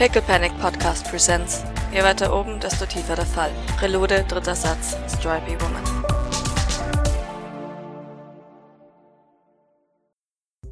Pickle 0.00 0.22
Panic 0.22 0.58
Podcast 0.58 1.06
Presents. 1.10 1.62
Je 1.92 2.02
weiter 2.02 2.32
oben, 2.32 2.58
desto 2.58 2.86
tiefer 2.86 3.16
der 3.16 3.26
Fall. 3.26 3.50
Prelude, 3.78 4.24
dritter 4.24 4.54
Satz, 4.54 4.96
Stripey 5.06 5.60
Woman. 5.60 5.84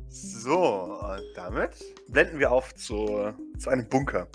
So, 0.09 0.99
und 1.03 1.37
damit 1.37 1.73
blenden 2.09 2.39
wir 2.39 2.51
auf 2.51 2.75
zu, 2.75 3.35
zu 3.59 3.69
einem 3.69 3.87
Bunker. 3.87 4.29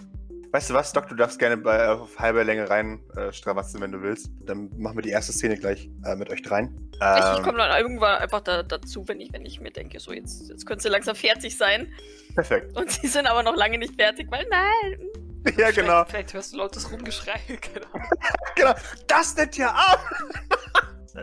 Weißt 0.53 0.69
du 0.69 0.75
was, 0.75 0.93
Doc, 0.93 1.07
du 1.07 1.15
darfst 1.15 1.39
gerne 1.39 1.57
bei, 1.57 1.89
auf 1.89 2.19
halber 2.19 2.43
Länge 2.43 2.69
rein 2.69 3.01
äh, 3.15 3.33
stravatzen, 3.33 3.81
wenn 3.81 3.91
du 3.91 4.03
willst. 4.03 4.29
Dann 4.41 4.69
machen 4.77 4.95
wir 4.95 5.01
die 5.01 5.09
erste 5.09 5.33
Szene 5.33 5.57
gleich 5.57 5.89
äh, 6.05 6.15
mit 6.15 6.29
euch 6.29 6.43
dreien. 6.43 6.91
Ich, 6.93 6.99
Ähm, 7.01 7.37
ich 7.37 7.41
komme 7.41 7.57
dann 7.57 7.75
irgendwann 7.75 8.19
einfach 8.19 8.41
da, 8.41 8.61
dazu, 8.61 9.07
wenn 9.07 9.19
ich, 9.19 9.33
wenn 9.33 9.47
ich 9.47 9.59
mir 9.59 9.71
denke, 9.71 9.99
so 9.99 10.13
jetzt, 10.13 10.47
jetzt 10.49 10.67
könnte 10.67 10.83
sie 10.83 10.89
langsam 10.89 11.15
fertig 11.15 11.57
sein. 11.57 11.91
Perfekt. 12.35 12.77
Und 12.77 12.91
sie 12.91 13.07
sind 13.07 13.25
aber 13.25 13.41
noch 13.41 13.55
lange 13.55 13.79
nicht 13.79 13.99
fertig, 13.99 14.27
weil 14.29 14.45
nein. 14.51 15.09
Ja, 15.57 15.71
genau. 15.71 16.05
Vielleicht, 16.05 16.09
vielleicht 16.09 16.33
hörst 16.35 16.53
du 16.53 16.57
lautes 16.57 16.91
Rumgeschrei. 16.91 17.39
Genau. 17.47 17.87
genau. 18.55 18.73
Das 19.07 19.35
nennt 19.35 19.57
ja 19.57 19.71
ab! 19.71 20.07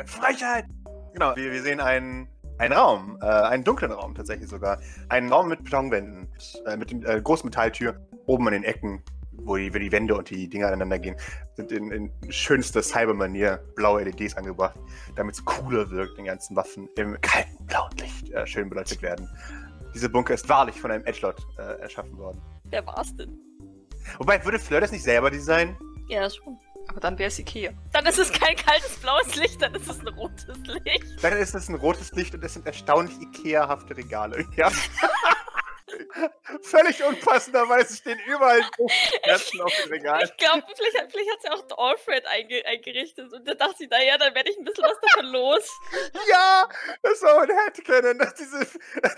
Frechheit! 0.06 0.64
Genau, 1.12 1.36
wir, 1.36 1.52
wir 1.52 1.62
sehen 1.62 1.78
einen, 1.78 2.28
einen 2.58 2.72
Raum, 2.72 3.16
äh, 3.22 3.26
einen 3.26 3.62
dunklen 3.62 3.92
Raum 3.92 4.12
tatsächlich 4.12 4.50
sogar. 4.50 4.80
Einen 5.08 5.32
Raum 5.32 5.48
mit 5.48 5.62
Betonwänden, 5.62 6.28
äh, 6.66 6.76
mit 6.76 6.92
einer 6.92 7.08
äh, 7.08 7.22
großen 7.22 7.48
Metalltür, 7.48 7.94
oben 8.26 8.48
an 8.48 8.54
den 8.54 8.64
Ecken, 8.64 9.04
wo 9.44 9.56
die, 9.56 9.72
wo 9.72 9.78
die 9.78 9.92
Wände 9.92 10.14
und 10.14 10.30
die 10.30 10.48
Dinger 10.48 10.68
aneinander 10.68 10.98
gehen, 10.98 11.16
sind 11.54 11.72
in, 11.72 11.90
in 11.90 12.32
schönster 12.32 12.82
Cybermanier 12.82 13.58
blaue 13.76 14.04
LEDs 14.04 14.36
angebracht, 14.36 14.78
damit 15.16 15.34
es 15.34 15.44
cooler 15.44 15.90
wirkt, 15.90 16.18
den 16.18 16.26
ganzen 16.26 16.56
Waffen 16.56 16.88
im 16.96 17.20
kalten 17.20 17.66
blauen 17.66 17.90
Licht 17.98 18.30
äh, 18.30 18.46
schön 18.46 18.68
beleuchtet 18.68 19.02
werden. 19.02 19.28
Dieser 19.94 20.08
Bunker 20.08 20.34
ist 20.34 20.48
wahrlich 20.48 20.80
von 20.80 20.90
einem 20.90 21.04
Edgelord 21.04 21.40
äh, 21.58 21.80
erschaffen 21.80 22.16
worden. 22.16 22.40
Wer 22.64 22.86
war's 22.86 23.14
denn? 23.16 23.36
Wobei, 24.18 24.44
würde 24.44 24.58
Fleur 24.58 24.80
das 24.80 24.92
nicht 24.92 25.02
selber 25.02 25.30
designen? 25.30 25.76
Ja, 26.08 26.28
schon. 26.28 26.58
Aber 26.88 27.00
dann 27.00 27.18
wäre 27.18 27.28
es 27.28 27.38
Ikea. 27.38 27.72
Dann 27.92 28.06
ist 28.06 28.18
es 28.18 28.32
kein 28.32 28.56
kaltes 28.56 28.96
blaues 28.98 29.36
Licht, 29.36 29.62
dann 29.62 29.74
ist 29.74 29.88
es 29.88 30.00
ein 30.00 30.08
rotes 30.08 30.56
Licht. 30.66 31.22
Dann 31.22 31.34
ist 31.34 31.54
es 31.54 31.68
ein 31.68 31.74
rotes 31.76 32.12
Licht 32.12 32.34
und 32.34 32.42
es 32.42 32.54
sind 32.54 32.66
erstaunlich 32.66 33.16
Ikea-hafte 33.20 33.96
Regale. 33.96 34.44
Ja. 34.56 34.70
Völlig 36.62 37.02
unpassenderweise 37.04 37.96
stehen 37.96 38.18
überall 38.26 38.60
Kerzen 39.22 39.60
auf 39.60 39.72
den 39.84 39.92
Regalen. 39.92 40.24
Ich 40.24 40.36
glaube, 40.36 40.62
vielleicht, 40.76 40.98
hat- 41.00 41.10
vielleicht 41.12 41.30
hat 41.30 41.42
sie 41.42 41.50
auch 41.74 41.78
Alfred 41.90 42.26
einge 42.26 42.64
eingerichtet 42.66 43.32
und 43.32 43.46
da 43.46 43.54
dachte 43.54 43.76
sie, 43.78 43.86
naja, 43.86 44.18
dann 44.18 44.34
werde 44.34 44.50
ich 44.50 44.58
ein 44.58 44.64
bisschen 44.64 44.84
was 44.84 45.00
davon 45.00 45.26
los. 45.32 45.68
Ja, 46.30 46.68
das 47.02 47.22
war 47.22 47.38
mein 47.46 47.56
Headcanon, 47.56 48.18
dass, 48.18 48.34
diese, 48.34 48.66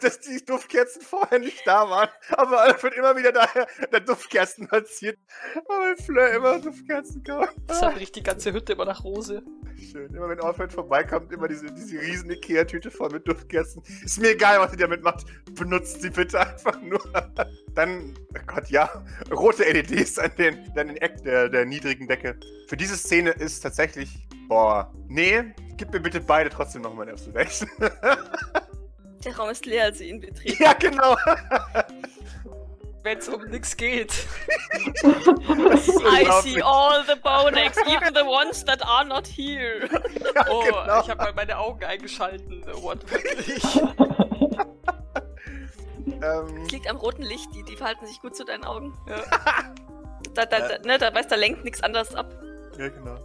dass 0.01 0.21
die 0.21 0.45
Duftkerzen 0.45 1.03
vorher 1.03 1.39
nicht 1.39 1.67
da 1.67 1.89
waren. 1.89 2.09
Aber 2.31 2.61
Alfred 2.63 2.95
immer 2.95 3.17
wieder 3.17 3.33
daher 3.33 3.67
der 3.93 4.01
Duftkerzen 4.01 4.69
platziert. 4.69 5.19
Weil 5.67 5.97
Fleur 5.97 6.31
immer 6.33 6.59
Duftkerzen 6.59 7.23
kauft. 7.23 7.53
Deshalb 7.69 7.99
riecht 7.99 8.17
die 8.17 8.23
ganze 8.23 8.53
Hütte 8.53 8.73
immer 8.75 8.85
nach 8.85 9.05
Rose. 9.05 9.43
Schön. 9.91 10.15
Immer 10.15 10.29
wenn 10.29 10.41
Alfred 10.41 10.73
vorbeikommt, 10.73 11.33
immer 11.33 11.49
diese, 11.49 11.67
diese 11.73 12.01
riesen 12.01 12.31
Ikea-Tüte 12.31 12.91
voll 12.91 13.11
mit 13.11 13.27
Duftkerzen. 13.27 13.83
Ist 14.05 14.19
mir 14.21 14.31
egal, 14.31 14.61
was 14.61 14.73
ihr 14.73 14.79
damit 14.79 15.03
macht. 15.03 15.27
Benutzt 15.53 16.01
sie 16.03 16.11
bitte 16.11 16.41
einfach 16.41 16.72
nur. 16.81 17.01
Dann, 17.75 18.15
oh 18.37 18.41
Gott, 18.47 18.69
ja, 18.71 18.89
rote 19.31 19.65
LEDs 19.65 20.19
an 20.19 20.31
den, 20.39 20.59
an 20.77 20.89
den 20.89 20.97
Eck 20.99 21.23
der, 21.25 21.49
der 21.49 21.65
niedrigen 21.65 22.07
Decke. 22.09 22.39
Für 22.69 22.77
diese 22.77 22.97
Szene 22.97 23.31
ist 23.31 23.61
tatsächlich, 23.61 24.27
boah, 24.49 24.93
nee, 25.09 25.43
gib 25.77 25.93
mir 25.93 26.01
bitte 26.01 26.21
beide 26.21 26.51
trotzdem 26.51 26.83
nochmal 26.83 27.05
eine 27.05 27.13
Observation. 27.13 27.71
Der 29.25 29.37
Raum 29.37 29.51
ist 29.51 29.65
leer, 29.67 29.85
als 29.85 29.99
sie 29.99 30.09
ihn 30.09 30.19
betreten. 30.19 30.61
ja, 30.61 30.73
genau. 30.73 31.17
Wenn 33.05 33.19
es 33.19 33.29
um 33.29 33.45
nichts 33.45 33.77
geht. 33.77 34.13
I 35.05 36.25
see 36.43 36.61
all 36.61 37.05
the 37.07 37.15
Bonex, 37.23 37.77
even 37.87 38.13
the 38.15 38.25
ones 38.25 38.65
that 38.65 38.85
are 38.85 39.05
not 39.07 39.27
here. 39.29 39.89
Ja, 40.35 40.47
Oh, 40.51 40.65
genau. 40.65 41.01
ich 41.03 41.09
habe 41.09 41.17
mal 41.23 41.33
meine 41.35 41.57
Augen 41.57 41.85
eingeschalten. 41.85 42.65
Wortwörtlich. 42.67 43.63
ähm, 46.07 46.63
Es 46.65 46.73
liegt 46.73 46.89
am 46.89 46.97
roten 46.97 47.23
Licht, 47.23 47.55
die, 47.55 47.63
die 47.65 47.77
verhalten 47.77 48.07
sich 48.07 48.21
gut 48.21 48.37
zu 48.37 48.45
deinen 48.45 48.65
Augen. 48.65 48.93
Ja. 49.09 49.23
Da, 50.35 50.47
da, 50.47 50.61
da, 50.61 50.79
ne, 50.87 50.97
da, 50.97 51.13
weißt, 51.13 51.31
da 51.31 51.37
lenkt 51.37 51.63
nichts 51.65 51.83
anderes 51.83 52.15
ab. 52.15 52.33
ja, 52.79 52.89
genau. 52.89 53.19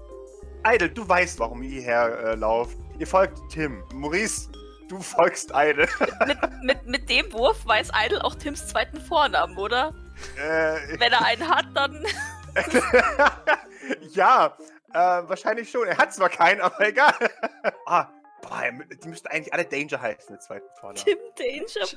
Idle, 0.66 0.90
du 0.90 1.08
weißt, 1.08 1.40
warum 1.40 1.64
ihr 1.64 1.70
hierher 1.70 2.20
äh, 2.20 2.36
lauft. 2.36 2.76
Ihr 3.00 3.08
folgt 3.08 3.40
Tim. 3.50 3.82
Maurice, 3.94 4.50
du 4.90 5.00
folgst 5.00 5.52
Idle. 5.54 5.88
Mit, 6.26 6.38
mit, 6.64 6.86
mit 6.86 7.10
dem 7.10 7.32
Wurf 7.32 7.66
weiß 7.66 7.92
Idle 7.94 8.26
auch 8.26 8.36
Tims 8.36 8.68
zweiten 8.68 9.00
Vornamen, 9.00 9.56
oder? 9.58 9.94
äh, 10.36 11.00
Wenn 11.00 11.14
er 11.14 11.24
einen 11.24 11.48
hat, 11.48 11.68
dann. 11.76 12.04
ja, 14.14 14.58
äh, 14.94 15.00
wahrscheinlich 15.30 15.70
schon. 15.70 15.88
Er 15.88 15.98
hat 15.98 16.14
zwar 16.14 16.30
keinen, 16.30 16.60
aber 16.60 16.88
egal. 16.88 17.14
ah, 17.86 18.08
boah, 18.48 18.64
die 19.04 19.08
müssten 19.08 19.28
eigentlich 19.28 19.54
alle 19.54 19.66
Danger 19.66 20.02
heißen, 20.02 20.28
der 20.30 20.40
zweiten 20.40 20.68
Vornamen. 20.80 21.06
Tim 21.06 21.18
Danger. 21.36 21.88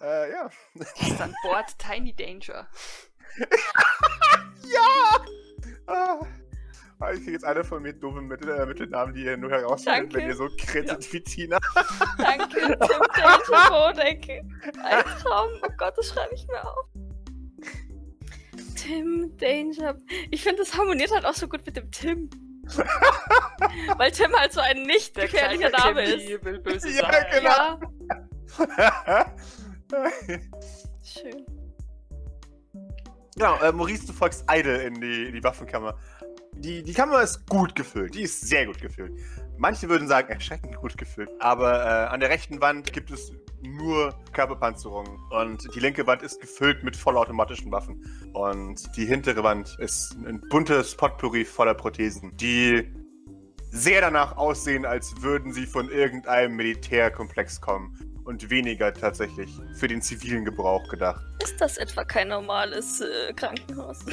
äh, 0.00 0.30
ja. 0.32 0.50
ist 0.74 1.20
an 1.20 1.34
Bord 1.42 1.78
Tiny 1.78 2.14
Danger. 2.14 2.68
Ja! 4.70 5.24
Ah. 5.86 6.20
Ah, 7.00 7.12
Ich 7.12 7.20
kriege 7.20 7.32
jetzt 7.32 7.44
alle 7.44 7.64
von 7.64 7.80
mir 7.82 7.92
doofe 7.94 8.20
Mittel, 8.20 8.50
äh, 8.50 8.66
Mittelnamen, 8.66 9.14
die 9.14 9.24
ihr 9.24 9.36
nur 9.36 9.50
herausfindet, 9.50 10.12
wenn 10.14 10.28
ihr 10.28 10.34
so 10.36 10.48
krittet 10.58 11.10
wie 11.12 11.22
Tina. 11.22 11.58
Danke, 12.18 12.48
Tim 12.66 12.76
Danger 13.14 13.70
Bodek. 13.70 14.42
Ein 14.84 15.04
Traum. 15.22 15.50
Oh 15.62 15.70
Gott, 15.78 15.96
das 15.96 16.08
schreibe 16.08 16.34
ich 16.34 16.46
mir 16.48 16.62
auf. 16.62 16.86
Tim 18.82 19.36
Danger. 19.38 19.96
Ich 20.30 20.42
finde, 20.42 20.62
das 20.62 20.76
harmoniert 20.76 21.10
halt 21.12 21.24
auch 21.24 21.34
so 21.34 21.48
gut 21.48 21.64
mit 21.66 21.76
dem 21.76 21.90
Tim. 21.90 22.30
Weil 23.96 24.10
Tim 24.12 24.32
halt 24.36 24.52
so 24.52 24.60
ein 24.60 24.82
nicht 24.82 25.16
Der 25.16 25.24
gefährlicher 25.26 25.70
Name 25.70 26.02
ist. 26.02 26.44
will 26.44 26.58
böse 26.60 26.90
Ja, 26.90 27.10
sein. 27.10 27.26
genau. 27.32 27.80
Ja, 28.76 29.34
schön. 31.02 31.46
Genau, 33.36 33.56
äh, 33.62 33.72
Maurice, 33.72 34.06
du 34.06 34.12
folgst 34.12 34.44
Idle 34.50 34.82
in 34.82 35.00
die, 35.00 35.26
in 35.26 35.34
die 35.34 35.42
Waffenkammer. 35.44 35.96
Die, 36.54 36.82
die 36.82 36.92
Kammer 36.92 37.22
ist 37.22 37.46
gut 37.48 37.74
gefüllt. 37.74 38.14
Die 38.14 38.22
ist 38.22 38.40
sehr 38.48 38.66
gut 38.66 38.80
gefüllt. 38.80 39.12
Manche 39.58 39.88
würden 39.88 40.06
sagen, 40.06 40.28
erschreckend 40.28 40.76
gut 40.76 40.96
gefüllt. 40.96 41.28
Aber 41.40 41.84
äh, 41.84 42.06
an 42.08 42.20
der 42.20 42.30
rechten 42.30 42.60
Wand 42.60 42.92
gibt 42.92 43.10
es 43.10 43.32
nur 43.60 44.14
Körperpanzerungen. 44.32 45.18
Und 45.30 45.74
die 45.74 45.80
linke 45.80 46.06
Wand 46.06 46.22
ist 46.22 46.40
gefüllt 46.40 46.84
mit 46.84 46.96
vollautomatischen 46.96 47.70
Waffen. 47.72 48.04
Und 48.34 48.96
die 48.96 49.04
hintere 49.04 49.42
Wand 49.42 49.76
ist 49.80 50.16
ein 50.24 50.40
buntes 50.48 50.94
Potpourri 50.94 51.44
voller 51.44 51.74
Prothesen, 51.74 52.36
die 52.36 52.88
sehr 53.70 54.00
danach 54.00 54.36
aussehen, 54.36 54.86
als 54.86 55.12
würden 55.20 55.52
sie 55.52 55.66
von 55.66 55.90
irgendeinem 55.90 56.54
Militärkomplex 56.56 57.60
kommen. 57.60 57.98
Und 58.24 58.50
weniger 58.50 58.92
tatsächlich 58.92 59.50
für 59.78 59.88
den 59.88 60.02
zivilen 60.02 60.44
Gebrauch 60.44 60.86
gedacht. 60.90 61.24
Ist 61.42 61.58
das 61.62 61.78
etwa 61.78 62.04
kein 62.04 62.28
normales 62.28 63.00
äh, 63.00 63.32
Krankenhaus? 63.32 64.04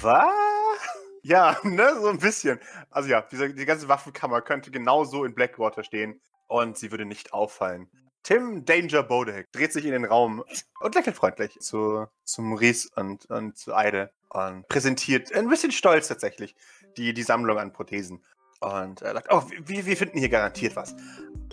Was? 0.00 1.07
Ja, 1.28 1.58
ne, 1.62 1.94
so 2.00 2.08
ein 2.08 2.18
bisschen. 2.18 2.58
Also 2.90 3.10
ja, 3.10 3.20
diese, 3.20 3.52
die 3.52 3.66
ganze 3.66 3.86
Waffenkammer 3.88 4.40
könnte 4.40 4.70
genauso 4.70 5.24
in 5.24 5.34
Blackwater 5.34 5.84
stehen 5.84 6.20
und 6.46 6.78
sie 6.78 6.90
würde 6.90 7.04
nicht 7.04 7.34
auffallen. 7.34 7.88
Tim 8.22 8.64
Danger 8.64 9.02
Bodek 9.02 9.52
dreht 9.52 9.72
sich 9.72 9.84
in 9.84 9.92
den 9.92 10.06
Raum 10.06 10.42
und 10.80 10.94
lächelt 10.94 11.16
freundlich 11.16 11.58
zu, 11.60 12.06
zu 12.24 12.42
Maurice 12.42 12.88
und, 12.96 13.26
und 13.26 13.58
zu 13.58 13.74
Eide 13.74 14.10
und 14.30 14.66
präsentiert 14.68 15.32
ein 15.34 15.48
bisschen 15.48 15.70
stolz 15.70 16.08
tatsächlich 16.08 16.54
die, 16.96 17.12
die 17.12 17.22
Sammlung 17.22 17.58
an 17.58 17.72
Prothesen. 17.74 18.24
Und 18.60 19.02
er 19.02 19.12
sagt, 19.12 19.28
oh, 19.30 19.42
wir, 19.66 19.84
wir 19.84 19.96
finden 19.96 20.18
hier 20.18 20.30
garantiert 20.30 20.76
was. 20.76 20.96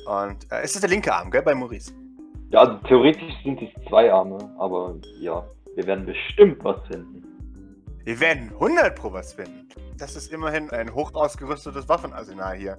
Und 0.07 0.51
äh, 0.51 0.61
es 0.61 0.73
ist 0.73 0.81
der 0.81 0.89
linke 0.89 1.13
Arm, 1.13 1.29
gell, 1.31 1.43
bei 1.43 1.53
Maurice. 1.53 1.93
Ja, 2.49 2.61
also 2.61 2.77
theoretisch 2.87 3.33
sind 3.43 3.61
es 3.61 3.69
zwei 3.89 4.11
Arme, 4.11 4.37
aber 4.57 4.95
ja, 5.19 5.45
wir 5.75 5.85
werden 5.85 6.05
bestimmt 6.05 6.63
was 6.63 6.77
finden. 6.87 7.34
Wir 8.05 8.19
werden 8.19 8.51
100 8.51 8.95
Pro 8.95 9.11
was 9.11 9.33
finden. 9.33 9.67
Das 9.97 10.15
ist 10.15 10.31
immerhin 10.31 10.69
ein 10.69 10.93
hoch 10.93 11.15
ausgerüstetes 11.15 11.89
Waffenarsenal 11.89 12.55
hier. 12.55 12.77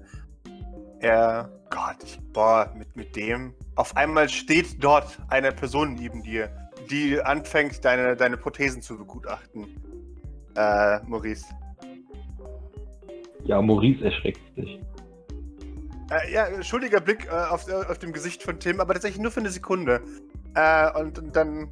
Er. 1.00 1.50
Gott, 1.69 1.96
ich. 2.05 2.20
Boah, 2.32 2.73
mit, 2.78 2.94
mit 2.94 3.17
dem. 3.17 3.52
Auf 3.75 3.96
einmal 3.96 4.28
steht 4.28 4.82
dort 4.82 5.19
eine 5.28 5.50
Person 5.50 5.94
neben 5.94 6.23
dir, 6.23 6.49
die 6.88 7.20
anfängt, 7.20 7.84
deine, 7.84 8.14
deine 8.14 8.37
Prothesen 8.37 8.81
zu 8.82 8.96
begutachten. 8.96 9.67
Äh, 10.55 11.00
Maurice. 11.06 11.44
Ja, 13.43 13.61
Maurice 13.61 14.05
erschreckt 14.05 14.55
sich. 14.55 14.81
Äh, 16.12 16.32
ja, 16.32 16.62
schuldiger 16.62 17.00
Blick 17.00 17.26
äh, 17.26 17.31
auf, 17.31 17.69
äh, 17.69 17.73
auf 17.73 17.99
dem 17.99 18.12
Gesicht 18.12 18.44
von 18.44 18.61
Tim, 18.61 18.81
aber 18.81 18.94
tatsächlich 18.94 19.20
nur 19.20 19.32
für 19.32 19.40
eine 19.40 19.50
Sekunde. 19.50 20.02
Äh, 20.55 21.00
und, 21.00 21.19
und 21.19 21.34
dann. 21.34 21.69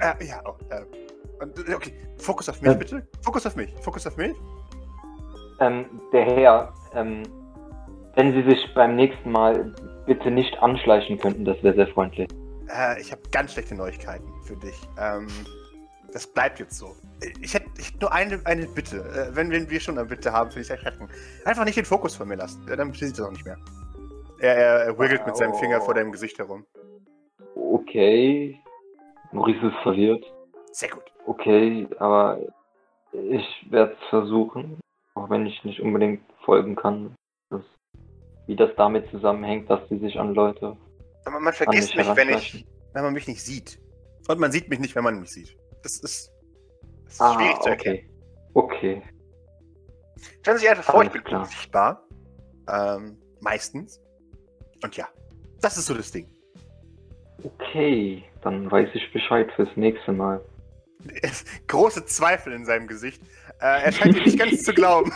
Äh, 0.00 0.26
ja, 0.26 0.42
oh, 0.44 0.54
äh, 0.68 0.84
okay, 1.40 1.92
Fokus 2.18 2.48
auf 2.48 2.60
mich, 2.60 2.70
Ja. 2.70 2.76
bitte. 2.76 3.06
Fokus 3.22 3.46
auf 3.46 3.56
mich. 3.56 3.72
Fokus 3.80 4.06
auf 4.06 4.16
mich. 4.16 4.34
Ähm, 5.60 6.00
der 6.12 6.24
Herr, 6.24 6.74
ähm, 6.94 7.22
wenn 8.14 8.32
Sie 8.32 8.42
sich 8.48 8.74
beim 8.74 8.96
nächsten 8.96 9.30
Mal 9.30 9.74
bitte 10.06 10.30
nicht 10.30 10.56
anschleichen 10.62 11.18
könnten, 11.18 11.44
das 11.44 11.62
wäre 11.62 11.74
sehr 11.74 11.88
freundlich. 11.88 12.28
Äh, 12.68 13.00
ich 13.00 13.12
habe 13.12 13.22
ganz 13.30 13.52
schlechte 13.52 13.74
Neuigkeiten 13.74 14.28
für 14.44 14.56
dich. 14.56 14.78
Ähm, 14.98 15.28
das 16.12 16.26
bleibt 16.26 16.58
jetzt 16.58 16.76
so. 16.76 16.96
Ich 17.40 17.54
hätte 17.54 17.66
hätt 17.78 18.00
nur 18.00 18.12
eine, 18.12 18.40
eine 18.44 18.66
Bitte. 18.66 18.98
Äh, 18.98 19.36
wenn, 19.36 19.50
wenn 19.50 19.68
wir 19.70 19.80
schon 19.80 19.98
eine 19.98 20.08
Bitte 20.08 20.32
haben, 20.32 20.50
finde 20.50 20.62
ich 20.64 20.70
echt 20.70 20.84
retten. 20.84 21.08
Einfach 21.44 21.64
nicht 21.64 21.76
den 21.76 21.84
Fokus 21.84 22.16
von 22.16 22.26
mir 22.28 22.36
lassen. 22.36 22.64
Dann 22.66 22.92
sieht 22.92 23.12
das 23.18 23.20
auch 23.26 23.30
nicht 23.30 23.44
mehr. 23.44 23.56
Er, 24.40 24.56
er, 24.56 24.76
er 24.86 24.98
wiggelt 24.98 25.26
mit 25.26 25.36
seinem 25.36 25.54
Finger 25.54 25.80
vor 25.80 25.94
deinem 25.94 26.10
Gesicht 26.12 26.38
herum. 26.38 26.64
Okay. 27.54 28.58
Maurice 29.32 29.66
ist 29.66 29.76
verwirrt. 29.82 30.24
Sehr 30.72 30.88
gut. 30.88 31.09
Okay, 31.26 31.86
aber 31.98 32.38
ich 33.12 33.66
werde 33.70 33.92
es 33.92 34.08
versuchen, 34.08 34.78
auch 35.14 35.28
wenn 35.30 35.46
ich 35.46 35.62
nicht 35.64 35.80
unbedingt 35.80 36.22
folgen 36.44 36.76
kann, 36.76 37.14
dass, 37.50 37.62
wie 38.46 38.56
das 38.56 38.70
damit 38.76 39.10
zusammenhängt, 39.10 39.68
dass 39.70 39.80
sie 39.88 39.98
sich 39.98 40.18
an 40.18 40.34
Leute. 40.34 40.76
Aber 41.24 41.40
man 41.40 41.52
vergisst 41.52 41.94
mich 41.94 42.06
wenn, 42.16 42.30
ich, 42.30 42.64
wenn 42.94 43.02
man 43.04 43.12
mich 43.12 43.28
nicht 43.28 43.42
sieht. 43.44 43.78
Und 44.28 44.38
man 44.38 44.52
sieht 44.52 44.68
mich 44.68 44.78
nicht, 44.78 44.94
wenn 44.94 45.04
man 45.04 45.20
mich 45.20 45.30
sieht. 45.30 45.56
Das 45.82 45.98
ist, 45.98 46.32
das 47.04 47.14
ist 47.14 47.20
Ah, 47.20 47.34
schwierig 47.34 47.60
zu 47.60 47.68
erkennen. 47.68 47.98
okay. 48.54 49.02
Okay. 49.02 49.02
Stellen 50.40 50.56
Sie 50.58 50.62
sich 50.62 50.70
einfach 50.70 50.92
vor, 50.92 51.02
ich 51.02 51.10
bin 51.10 51.24
klar. 51.24 51.42
unsichtbar. 51.42 52.02
Ähm, 52.68 53.18
meistens. 53.40 54.00
Und 54.82 54.96
ja, 54.96 55.08
das 55.60 55.76
ist 55.76 55.86
so 55.86 55.94
das 55.94 56.10
Ding. 56.10 56.28
Okay, 57.42 58.24
dann 58.42 58.70
weiß 58.70 58.88
ich 58.94 59.12
Bescheid 59.12 59.50
fürs 59.56 59.74
nächste 59.76 60.12
Mal. 60.12 60.40
Große 61.66 62.06
Zweifel 62.06 62.52
in 62.52 62.64
seinem 62.64 62.86
Gesicht. 62.86 63.22
Äh, 63.60 63.84
er 63.84 63.92
scheint 63.92 64.16
dir 64.16 64.22
nicht 64.22 64.38
ganz 64.38 64.62
zu 64.62 64.72
glauben. 64.72 65.12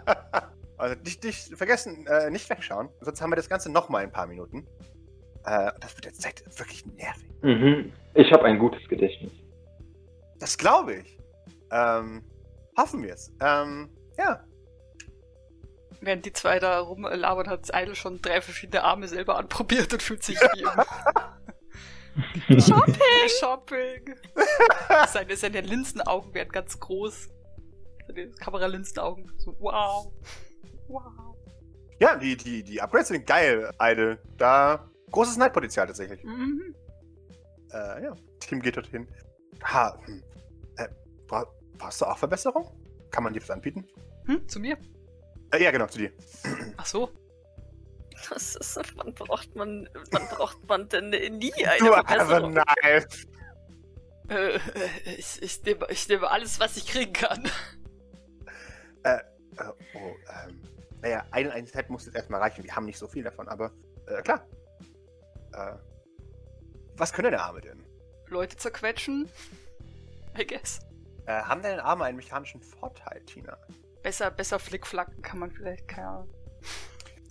also 0.78 0.96
nicht, 1.04 1.24
nicht 1.24 1.56
vergessen, 1.56 2.06
äh, 2.06 2.30
nicht 2.30 2.48
wegschauen. 2.48 2.88
Sonst 3.00 3.20
haben 3.20 3.30
wir 3.30 3.36
das 3.36 3.48
Ganze 3.48 3.70
noch 3.70 3.88
mal 3.88 4.02
ein 4.02 4.12
paar 4.12 4.26
Minuten. 4.26 4.66
Äh, 5.44 5.72
das 5.80 5.94
wird 5.96 6.06
jetzt 6.06 6.22
Zeit 6.22 6.42
wirklich 6.58 6.84
nervig. 6.86 7.28
Mhm. 7.42 7.92
Ich 8.14 8.32
habe 8.32 8.44
ein 8.44 8.58
gutes 8.58 8.86
Gedächtnis. 8.88 9.32
Das 10.38 10.56
glaube 10.58 10.94
ich. 10.94 11.18
Ähm, 11.70 12.22
hoffen 12.76 13.02
wir 13.02 13.14
es. 13.14 13.32
Ähm, 13.40 13.90
ja. 14.16 14.44
Während 16.00 16.24
die 16.24 16.32
zwei 16.32 16.58
da 16.58 16.78
rumlabern, 16.78 17.48
hat 17.48 17.70
Idle 17.74 17.96
schon 17.96 18.22
drei 18.22 18.40
verschiedene 18.40 18.84
Arme 18.84 19.08
selber 19.08 19.36
anprobiert 19.36 19.92
und 19.92 20.02
fühlt 20.02 20.22
sich 20.22 20.38
wie 20.40 20.62
im 20.62 20.68
Shopping! 22.58 23.28
Shopping! 23.40 24.14
Seine, 25.08 25.36
seine 25.36 25.60
Linsenaugen 25.60 26.34
werden 26.34 26.50
ganz 26.50 26.78
groß. 26.78 27.28
Seine 28.06 28.30
Kameralinsenaugen. 28.32 29.30
So, 29.38 29.54
wow. 29.58 30.12
Wow. 30.88 31.36
Ja, 32.00 32.16
die, 32.16 32.36
die, 32.36 32.62
die 32.62 32.80
Upgrades 32.80 33.08
sind 33.08 33.26
geil, 33.26 33.70
Idle. 33.80 34.18
Da 34.36 34.88
großes 35.10 35.36
Neidpotenzial 35.36 35.86
tatsächlich. 35.86 36.22
Mhm. 36.24 36.74
Äh, 37.72 38.04
ja, 38.04 38.14
Team 38.40 38.60
geht 38.60 38.76
dorthin. 38.76 39.06
Ha, 39.64 39.98
hm. 40.04 40.22
äh, 40.76 40.88
bra 41.26 41.46
brauchst 41.76 42.00
du 42.00 42.06
auch 42.06 42.18
Verbesserung? 42.18 42.70
Kann 43.10 43.24
man 43.24 43.32
dir 43.32 43.42
was 43.42 43.50
anbieten? 43.50 43.86
Hm, 44.26 44.48
zu 44.48 44.60
mir? 44.60 44.76
Äh, 45.52 45.62
ja, 45.62 45.70
genau, 45.70 45.86
zu 45.86 45.98
dir. 45.98 46.12
Ach 46.76 46.86
so. 46.86 47.10
Das 48.30 48.56
ist, 48.56 48.80
wann 48.96 49.14
braucht 49.14 49.54
man, 49.54 49.88
wann 50.10 50.28
braucht 50.28 50.66
man 50.68 50.88
denn 50.88 51.10
nie 51.10 51.52
eine 51.64 51.78
Du 51.78 51.94
aber 51.94 52.08
Verbesserung? 52.08 52.52
nein. 52.52 53.06
Äh, 54.28 54.56
äh, 54.56 54.60
ich, 55.16 55.42
ich, 55.42 55.62
nehme, 55.62 55.86
ich 55.90 56.08
nehme 56.08 56.28
alles, 56.30 56.60
was 56.60 56.76
ich 56.76 56.86
kriegen 56.86 57.12
kann. 57.12 57.48
Äh, 59.04 59.18
oh, 59.94 60.14
ähm, 60.46 60.62
naja, 61.00 61.24
eine 61.30 61.52
Einheit 61.52 61.88
muss 61.88 62.06
jetzt 62.06 62.14
erstmal 62.16 62.40
reichen. 62.40 62.64
Wir 62.64 62.74
haben 62.74 62.84
nicht 62.84 62.98
so 62.98 63.06
viel 63.06 63.22
davon, 63.22 63.48
aber 63.48 63.70
äh, 64.06 64.20
klar. 64.22 64.46
Äh, 65.52 65.74
was 66.96 67.12
können 67.12 67.30
deine 67.30 67.42
Arme 67.42 67.60
denn? 67.60 67.84
Leute 68.26 68.56
zerquetschen. 68.56 69.30
I 70.38 70.46
guess. 70.46 70.80
Äh, 71.26 71.42
haben 71.42 71.62
deine 71.62 71.84
Arme 71.84 72.04
einen 72.04 72.16
mechanischen 72.16 72.60
Vorteil, 72.60 73.22
Tina? 73.24 73.56
Besser, 74.02 74.30
besser 74.30 74.58
flickflacken 74.58 75.22
kann 75.22 75.38
man 75.38 75.50
vielleicht, 75.50 75.88
keine 75.88 76.08
Ahnung. 76.08 76.30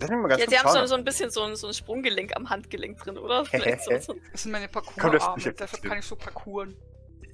Mich 0.00 0.10
mal 0.10 0.28
ganz 0.28 0.40
Ja, 0.40 0.46
die 0.46 0.58
haben 0.58 0.72
so, 0.72 0.86
so 0.86 0.94
ein 0.94 1.04
bisschen 1.04 1.30
so 1.30 1.42
ein, 1.42 1.56
so 1.56 1.66
ein 1.66 1.74
Sprunggelenk 1.74 2.36
am 2.36 2.48
Handgelenk 2.48 2.98
drin, 2.98 3.18
oder? 3.18 3.44
Vielleicht 3.46 3.84
so, 3.84 3.98
so. 3.98 4.20
Das 4.32 4.42
sind 4.42 4.52
meine 4.52 4.68
Komm, 4.72 4.82
das 4.84 5.24
Parcours-Arme, 5.24 5.54
deshalb 5.54 5.82
kann 5.82 5.98
ich 5.98 6.04
so 6.04 6.16
parcouren. 6.16 6.76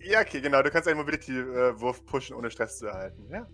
Ja, 0.01 0.21
okay, 0.21 0.41
genau. 0.41 0.63
Du 0.63 0.71
kannst 0.71 0.89
einen 0.89 0.99
Mobility-Wurf 0.99 2.05
pushen, 2.07 2.37
ohne 2.37 2.51
Stress 2.51 2.79
zu 2.79 2.87
erhalten. 2.87 3.27
Ja. 3.31 3.47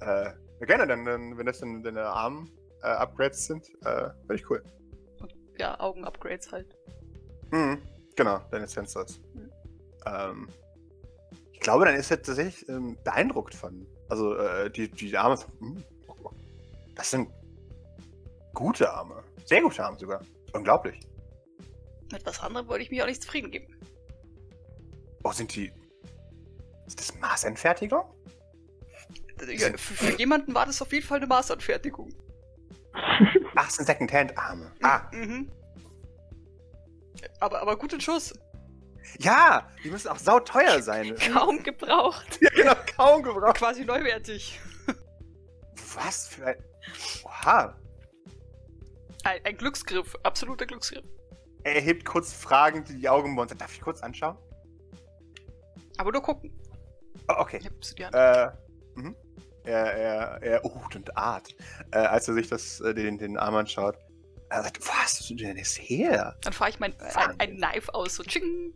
Äh, 0.00 0.32
ja, 0.60 0.66
gerne, 0.66 0.86
dann, 0.86 1.04
dann, 1.04 1.38
wenn 1.38 1.46
das 1.46 1.60
dann 1.60 1.82
deine 1.82 2.04
Arm-Upgrades 2.04 3.46
sind, 3.46 3.68
äh, 3.84 4.10
finde 4.20 4.34
ich 4.34 4.50
cool. 4.50 4.62
Ja, 5.58 5.78
Augen-Upgrades 5.80 6.52
halt. 6.52 6.76
Mhm, 7.50 7.80
genau, 8.16 8.40
deine 8.50 8.66
Sensors. 8.66 9.20
Mhm. 9.34 9.50
Ähm, 10.06 10.48
ich 11.52 11.60
glaube, 11.60 11.86
dann 11.86 11.94
ist 11.94 12.10
er 12.10 12.22
tatsächlich 12.22 12.68
ähm, 12.68 12.98
beeindruckt 13.04 13.54
von. 13.54 13.86
Also, 14.08 14.36
äh, 14.36 14.70
die, 14.70 14.90
die 14.90 15.16
Arme. 15.16 15.38
Hm, 15.60 15.82
das 16.94 17.10
sind 17.10 17.28
gute 18.54 18.90
Arme. 18.92 19.22
Sehr 19.44 19.60
gute 19.60 19.84
Arme 19.84 19.98
sogar. 19.98 20.20
Unglaublich. 20.52 20.98
Mit 22.12 22.24
was 22.24 22.40
anderem 22.40 22.68
wollte 22.68 22.84
ich 22.84 22.90
mich 22.90 23.02
auch 23.02 23.06
nicht 23.06 23.22
zufrieden 23.22 23.50
geben. 23.50 23.74
Oh, 25.24 25.32
sind 25.32 25.54
die. 25.54 25.72
Ist 26.86 27.00
das 27.00 27.14
Maßanfertigung? 27.18 28.04
Ja, 29.48 29.70
für, 29.76 29.94
für 29.94 30.18
jemanden 30.18 30.54
war 30.54 30.66
das 30.66 30.80
auf 30.80 30.92
jeden 30.92 31.04
Fall 31.06 31.18
eine 31.18 31.26
Maßanfertigung. 31.26 32.08
Ach, 33.56 33.70
sind 33.70 33.86
Second-Hand-Arme. 33.86 34.72
Ah, 34.82 35.02
Mhm. 35.12 35.50
Aber, 37.40 37.60
aber 37.62 37.76
guten 37.78 38.00
Schuss. 38.00 38.34
ja, 39.18 39.68
die 39.82 39.90
müssen 39.90 40.08
auch 40.08 40.18
sauteuer 40.18 40.82
sein. 40.82 41.16
Kaum 41.32 41.62
gebraucht. 41.62 42.38
ja, 42.40 42.50
genau, 42.50 42.74
kaum 42.96 43.22
gebraucht. 43.22 43.56
Quasi 43.56 43.84
neuwertig. 43.84 44.60
Was 45.94 46.28
für 46.28 46.46
ein. 46.46 46.56
Oha. 47.24 47.76
Ein, 49.24 49.40
ein 49.44 49.56
Glücksgriff, 49.56 50.16
absoluter 50.22 50.66
Glücksgriff. 50.66 51.04
Er 51.64 51.80
hebt 51.80 52.04
kurz 52.04 52.32
fragend 52.32 52.88
die 52.90 53.08
Augen 53.08 53.38
und 53.38 53.48
sagt, 53.48 53.60
darf 53.60 53.72
ich 53.72 53.80
kurz 53.80 54.02
anschauen? 54.02 54.36
Aber 55.96 56.12
nur 56.12 56.22
gucken. 56.22 56.52
Oh, 57.28 57.34
okay. 57.38 57.58
Ich 57.60 57.66
hab's 57.66 57.94
dir 57.94 58.08
Äh, 58.12 58.50
mhm. 59.00 59.16
Er, 59.64 59.94
er, 59.94 60.42
er 60.42 60.64
uht 60.64 60.94
und 60.94 61.16
art, 61.16 61.54
äh, 61.92 61.98
als 61.98 62.28
er 62.28 62.34
sich 62.34 62.48
das, 62.48 62.80
äh, 62.80 62.92
den, 62.92 63.16
den 63.16 63.38
Arm 63.38 63.54
anschaut. 63.54 63.96
Er 64.50 64.62
sagt, 64.62 64.86
wo 64.86 64.92
hast 64.92 65.28
du 65.30 65.34
denn 65.34 65.56
das 65.56 65.72
her? 65.80 66.36
Dann 66.42 66.52
fahre 66.52 66.68
ich 66.70 66.78
mein 66.78 66.94
ein, 67.00 67.40
ein 67.40 67.56
Knife 67.56 67.94
aus, 67.94 68.16
so 68.16 68.22
tsching. 68.22 68.74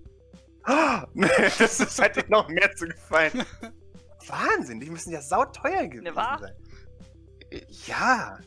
Ah, 0.65 1.07
das 1.59 1.81
ist 1.81 1.99
halt 2.01 2.17
dir 2.17 2.25
noch 2.29 2.49
mehr 2.49 2.75
zu 2.75 2.87
gefallen. 2.87 3.45
Wahnsinn, 4.27 4.81
die 4.81 4.89
müssen 4.91 5.13
ja 5.13 5.21
sauteuer 5.21 5.87
gewesen 5.89 6.05
Ne, 6.05 6.17
wahr? 6.17 6.39
sein. 6.41 7.63
Ja. 7.87 8.39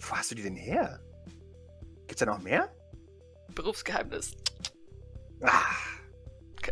Wo 0.00 0.16
hast 0.16 0.30
du 0.30 0.34
die 0.34 0.42
denn 0.42 0.56
her? 0.56 1.00
Gibt's 2.06 2.20
da 2.20 2.26
noch 2.26 2.40
mehr? 2.40 2.74
Berufsgeheimnis. 3.54 4.32
Ah, 5.42 5.74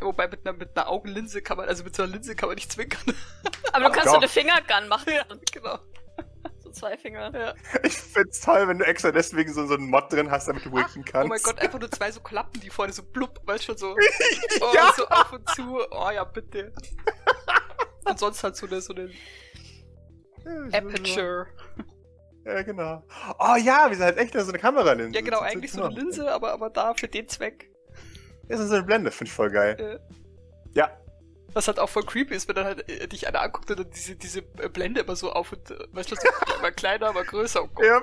Wobei 0.03 0.29
mit 0.29 0.47
einer, 0.47 0.57
mit 0.57 0.77
einer 0.77 0.89
Augenlinse 0.89 1.41
kann 1.43 1.57
man, 1.57 1.69
also 1.69 1.83
mit 1.83 1.97
so 1.97 2.03
einer 2.03 2.13
Linse 2.13 2.37
kann 2.37 2.49
man 2.49 2.57
nicht 2.57 2.71
zwinkern. 2.71 3.15
Aber 3.73 3.85
du 3.87 3.91
Ach, 3.91 3.93
kannst 3.93 4.07
doch. 4.09 4.13
so 4.13 4.19
eine 4.19 4.29
Fingergun 4.29 4.89
machen. 4.89 5.13
ja, 5.13 5.25
genau. 5.53 5.79
So 6.63 6.71
zwei 6.71 6.97
Finger. 6.99 7.33
Ja. 7.35 7.55
ich 7.83 7.95
find's 7.95 8.41
toll, 8.41 8.69
wenn 8.69 8.79
du 8.79 8.85
extra 8.87 9.11
deswegen 9.13 9.53
so, 9.53 9.67
so 9.67 9.75
einen 9.75 9.89
Mod 9.89 10.13
drin 10.13 10.31
hast, 10.31 10.47
damit 10.49 10.65
du 10.67 10.73
winken 10.73 11.05
kannst. 11.05 11.25
Oh 11.25 11.29
mein 11.29 11.41
Gott, 11.43 11.59
einfach 11.61 11.79
nur 11.81 11.91
zwei 11.91 12.13
so 12.13 12.21
Klappen, 12.21 12.61
die 12.61 12.69
vorne 12.71 12.93
so 12.93 13.03
blub, 13.03 13.41
weißt 13.47 13.65
schon 13.65 13.79
so. 13.79 13.97
Oh, 14.61 14.73
Ja. 14.75 14.93
so 14.97 15.09
auf 15.09 15.33
und 15.33 15.49
zu. 15.51 15.79
Oh 15.91 16.11
ja, 16.11 16.25
bitte. 16.25 16.73
Und 18.05 18.19
sonst 18.19 18.43
halt 18.43 18.57
so 18.57 18.67
eine, 18.67 18.81
so 18.81 18.95
eine 18.95 19.11
Aperture. 20.73 21.47
Ja, 22.49 22.63
genau. 22.63 23.03
Oh 23.39 23.57
ja, 23.63 23.89
wir 23.91 23.97
sind 23.97 24.05
halt 24.07 24.17
echt 24.17 24.33
so 24.33 24.49
eine 24.49 24.59
Kameralinse. 24.59 25.15
Ja, 25.19 25.23
genau, 25.25 25.41
eigentlich 25.41 25.71
so 25.71 25.83
eine 25.83 25.95
Linse, 25.95 26.33
aber, 26.33 26.53
aber 26.53 26.71
da 26.71 26.95
für 26.95 27.07
den 27.09 27.29
Zweck. 27.29 27.71
Das 28.49 28.59
ist 28.59 28.69
so 28.69 28.75
eine 28.77 28.85
Blende, 28.85 29.11
finde 29.11 29.29
ich 29.29 29.35
voll 29.35 29.51
geil. 29.51 29.77
Äh, 29.79 29.99
Ja, 30.73 30.91
Was 31.53 31.69
halt 31.69 31.79
auch 31.79 31.89
voll 31.91 32.05
creepy 32.05 32.35
ist, 32.35 32.49
wenn 32.49 32.55
dann 32.57 32.65
halt 32.65 32.89
äh, 32.89 33.07
dich 33.07 33.29
einer 33.29 33.43
anguckt 33.43 33.71
und 33.71 33.81
dann 33.81 33.91
diese, 33.91 34.17
diese 34.17 34.39
äh, 34.63 34.69
Blende 34.73 35.03
immer 35.03 35.15
so 35.17 35.31
auf 35.31 35.53
und, 35.53 35.71
äh, 35.71 35.77
weißt 35.93 36.11
du, 36.11 36.17
immer 36.59 36.71
kleiner, 36.73 37.09
aber 37.09 37.25
größer. 37.25 37.63
Oh 37.65 37.69
Gott. 37.75 37.85
ja. 37.85 38.01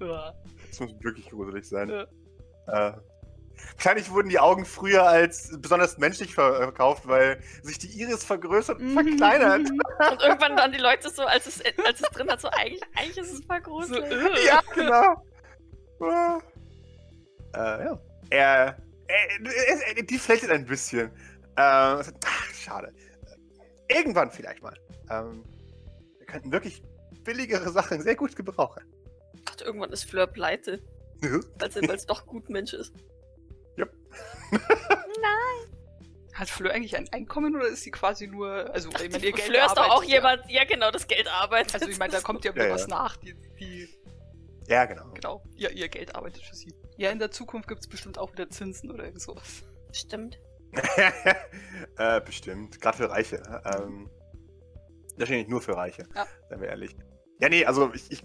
Ja. 0.00 0.34
Das 0.68 0.80
muss 0.80 0.90
wirklich 1.04 1.30
gruselig 1.30 1.68
sein. 1.68 1.88
Ja. 1.88 2.88
Äh, 2.88 2.92
wahrscheinlich 3.74 4.10
wurden 4.10 4.28
die 4.28 4.38
Augen 4.38 4.64
früher 4.64 5.04
als 5.06 5.50
besonders 5.58 5.98
menschlich 5.98 6.34
ver- 6.34 6.56
verkauft, 6.56 7.06
weil 7.06 7.40
sich 7.62 7.78
die 7.78 7.88
Iris 8.00 8.24
vergrößert 8.24 8.80
und 8.80 8.92
verkleinert. 8.92 9.70
Und 10.10 10.22
irgendwann 10.22 10.56
dann 10.56 10.72
die 10.72 10.78
Leute 10.78 11.08
so, 11.10 11.22
als 11.22 11.46
es, 11.46 11.60
als 11.84 12.00
es 12.00 12.08
drin 12.10 12.28
hat, 12.30 12.40
so 12.40 12.48
eigentlich, 12.48 12.82
eigentlich 12.96 13.18
ist 13.18 13.32
es 13.32 13.44
voll 13.44 13.62
So, 13.86 13.96
äh. 13.96 14.44
Ja, 14.46 14.60
genau. 14.74 15.24
Ah. 16.00 16.38
Äh, 17.54 17.84
ja. 17.84 17.98
Er, 18.30 18.76
er, 19.08 19.96
er, 19.96 20.02
die 20.02 20.18
flächelt 20.18 20.50
ein 20.50 20.66
bisschen. 20.66 21.08
Äh, 21.08 21.12
ach, 21.56 22.04
schade. 22.54 22.92
Irgendwann 23.88 24.30
vielleicht 24.30 24.62
mal. 24.62 24.76
Ähm, 25.10 25.44
wir 26.18 26.26
könnten 26.26 26.50
wirklich 26.50 26.82
billigere 27.22 27.70
Sachen 27.70 28.02
sehr 28.02 28.16
gut 28.16 28.34
gebrauchen. 28.34 28.82
Gott, 29.44 29.62
irgendwann 29.62 29.92
ist 29.92 30.04
Fleur 30.04 30.26
pleite. 30.26 30.82
Weil 31.20 31.96
es 31.96 32.06
doch 32.06 32.26
gut 32.26 32.50
Mensch 32.50 32.72
ist. 32.74 32.92
Nein. 34.50 35.74
Hat 36.34 36.50
Fleur 36.50 36.72
eigentlich 36.72 36.96
ein 36.96 37.08
Einkommen 37.12 37.54
oder 37.54 37.68
ist 37.68 37.82
sie 37.82 37.92
quasi 37.92 38.26
nur. 38.26 38.72
Also, 38.72 38.88
ich 38.88 38.94
meine, 38.94 39.24
ihr 39.24 39.32
Geld 39.32 39.40
Fleur 39.40 39.66
ist 39.66 39.76
doch 39.76 39.88
auch 39.88 40.02
ja. 40.02 40.16
jemand, 40.16 40.42
ja 40.50 40.64
genau, 40.64 40.90
das 40.90 41.06
Geld 41.06 41.28
arbeitet. 41.28 41.74
Also, 41.74 41.88
ich 41.88 41.98
meine, 41.98 42.12
da 42.12 42.20
kommt 42.20 42.44
ja 42.44 42.52
Ja, 42.54 42.70
was 42.70 42.82
ja. 42.82 42.88
nach, 42.88 43.16
die, 43.16 43.34
die 43.60 43.88
Ja, 44.66 44.84
genau. 44.84 45.12
genau, 45.14 45.44
ihr, 45.54 45.70
ihr 45.70 45.88
Geld 45.88 46.14
arbeitet 46.14 46.42
für 46.42 46.56
sie. 46.56 46.74
Ja, 46.96 47.10
in 47.10 47.20
der 47.20 47.30
Zukunft 47.30 47.68
gibt 47.68 47.82
es 47.82 47.88
bestimmt 47.88 48.18
auch 48.18 48.32
wieder 48.32 48.48
Zinsen 48.50 48.90
oder 48.90 49.04
irgend 49.04 49.22
sowas. 49.22 49.62
Stimmt. 49.92 50.38
äh, 51.98 52.20
bestimmt. 52.20 52.80
Gerade 52.80 52.96
für 52.96 53.10
Reiche. 53.10 53.42
Ähm, 53.64 54.10
wahrscheinlich 55.16 55.48
nur 55.48 55.60
für 55.60 55.76
Reiche. 55.76 56.04
Ja. 56.14 56.26
Seien 56.48 56.60
wir 56.60 56.68
ehrlich. 56.68 56.96
Ja, 57.40 57.48
nee, 57.48 57.64
also 57.64 57.92
ich, 57.94 58.10
ich 58.10 58.24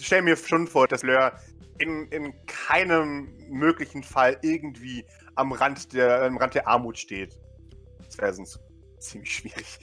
stelle 0.00 0.22
mir 0.22 0.36
schon 0.36 0.66
vor, 0.66 0.88
dass 0.88 1.02
Lör 1.02 1.38
in, 1.78 2.06
in 2.08 2.34
keinem 2.46 3.34
möglichen 3.48 4.02
Fall 4.02 4.38
irgendwie 4.42 5.04
am 5.34 5.52
Rand 5.52 5.92
der, 5.92 6.22
am 6.22 6.36
Rand 6.36 6.54
der 6.54 6.68
Armut 6.68 6.98
steht. 6.98 7.38
Das 8.04 8.18
wäre 8.18 8.32
sonst 8.34 8.60
ziemlich 8.98 9.34
schwierig. 9.34 9.78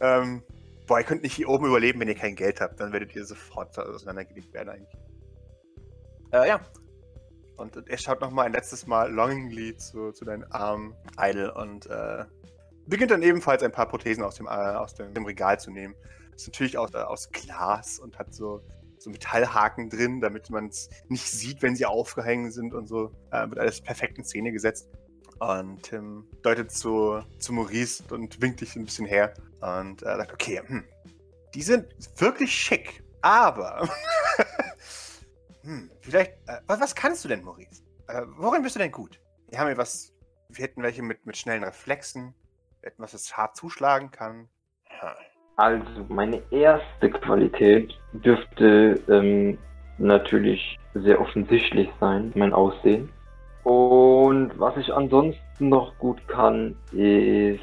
Ähm, 0.00 0.42
boah, 0.86 0.98
ihr 0.98 1.04
könnt 1.04 1.22
nicht 1.22 1.34
hier 1.34 1.48
oben 1.48 1.66
überleben, 1.66 2.00
wenn 2.00 2.08
ihr 2.08 2.14
kein 2.14 2.34
Geld 2.34 2.60
habt. 2.60 2.80
Dann 2.80 2.92
werdet 2.92 3.14
ihr 3.14 3.24
sofort 3.24 3.78
auseinandergelegt 3.78 4.52
werden 4.52 4.70
eigentlich. 4.70 4.98
Äh, 6.32 6.48
ja. 6.48 6.60
Und 7.56 7.88
er 7.88 7.98
schaut 7.98 8.20
noch 8.20 8.32
mal 8.32 8.46
ein 8.46 8.52
letztes 8.52 8.86
Mal 8.86 9.12
longingly 9.12 9.76
zu, 9.76 10.10
zu 10.10 10.24
deinen 10.24 10.44
Armen, 10.50 10.92
Idle, 11.16 11.54
und 11.54 11.86
äh, 11.86 12.24
beginnt 12.86 13.12
dann 13.12 13.22
ebenfalls 13.22 13.62
ein 13.62 13.70
paar 13.70 13.86
Prothesen 13.86 14.24
aus 14.24 14.34
dem, 14.34 14.46
äh, 14.46 14.50
aus 14.50 14.94
dem, 14.94 15.14
dem 15.14 15.24
Regal 15.24 15.60
zu 15.60 15.70
nehmen. 15.70 15.94
Ist 16.34 16.48
natürlich 16.48 16.76
aus, 16.76 16.92
äh, 16.94 16.98
aus 16.98 17.30
Glas 17.30 18.00
und 18.00 18.18
hat 18.18 18.34
so, 18.34 18.60
so 19.04 19.10
Metallhaken 19.10 19.90
drin, 19.90 20.20
damit 20.20 20.50
man 20.50 20.68
es 20.68 20.88
nicht 21.08 21.30
sieht, 21.30 21.62
wenn 21.62 21.76
sie 21.76 21.86
aufgehängt 21.86 22.52
sind 22.52 22.74
und 22.74 22.86
so. 22.86 23.12
Äh, 23.30 23.48
wird 23.48 23.58
alles 23.58 23.80
perfekt 23.80 24.18
in 24.18 24.24
Szene 24.24 24.50
gesetzt. 24.50 24.88
Und 25.40 25.82
Tim 25.82 26.26
deutet 26.42 26.72
zu, 26.72 27.20
zu 27.38 27.52
Maurice 27.52 28.02
und 28.10 28.40
winkt 28.40 28.60
dich 28.60 28.76
ein 28.76 28.84
bisschen 28.84 29.06
her 29.06 29.34
und 29.60 30.02
äh, 30.02 30.16
sagt, 30.16 30.32
okay, 30.32 30.62
hm, 30.64 30.84
die 31.54 31.62
sind 31.62 31.86
wirklich 32.16 32.54
schick, 32.54 33.02
aber 33.20 33.88
hm, 35.62 35.90
vielleicht, 36.00 36.32
äh, 36.46 36.60
was, 36.66 36.80
was 36.80 36.94
kannst 36.94 37.24
du 37.24 37.28
denn, 37.28 37.42
Maurice? 37.42 37.82
Äh, 38.08 38.22
worin 38.36 38.62
bist 38.62 38.76
du 38.76 38.78
denn 38.78 38.92
gut? 38.92 39.20
Wir 39.48 39.58
haben 39.58 39.66
hier 39.66 39.76
was, 39.76 40.14
wir 40.48 40.64
hätten 40.64 40.82
welche 40.82 41.02
mit, 41.02 41.26
mit 41.26 41.36
schnellen 41.36 41.64
Reflexen, 41.64 42.34
wir 42.80 42.90
hätten 42.90 43.02
was, 43.02 43.12
das 43.12 43.36
hart 43.36 43.56
zuschlagen 43.56 44.10
kann. 44.10 44.48
Hm. 44.84 45.08
Also, 45.56 46.04
meine 46.08 46.42
erste 46.50 47.10
Qualität 47.10 47.94
dürfte 48.12 49.00
ähm, 49.08 49.58
natürlich 49.98 50.78
sehr 50.94 51.20
offensichtlich 51.20 51.88
sein, 52.00 52.32
mein 52.34 52.52
Aussehen. 52.52 53.08
Und 53.62 54.52
was 54.58 54.76
ich 54.76 54.92
ansonsten 54.92 55.68
noch 55.68 55.96
gut 55.98 56.26
kann, 56.28 56.76
ist 56.92 57.62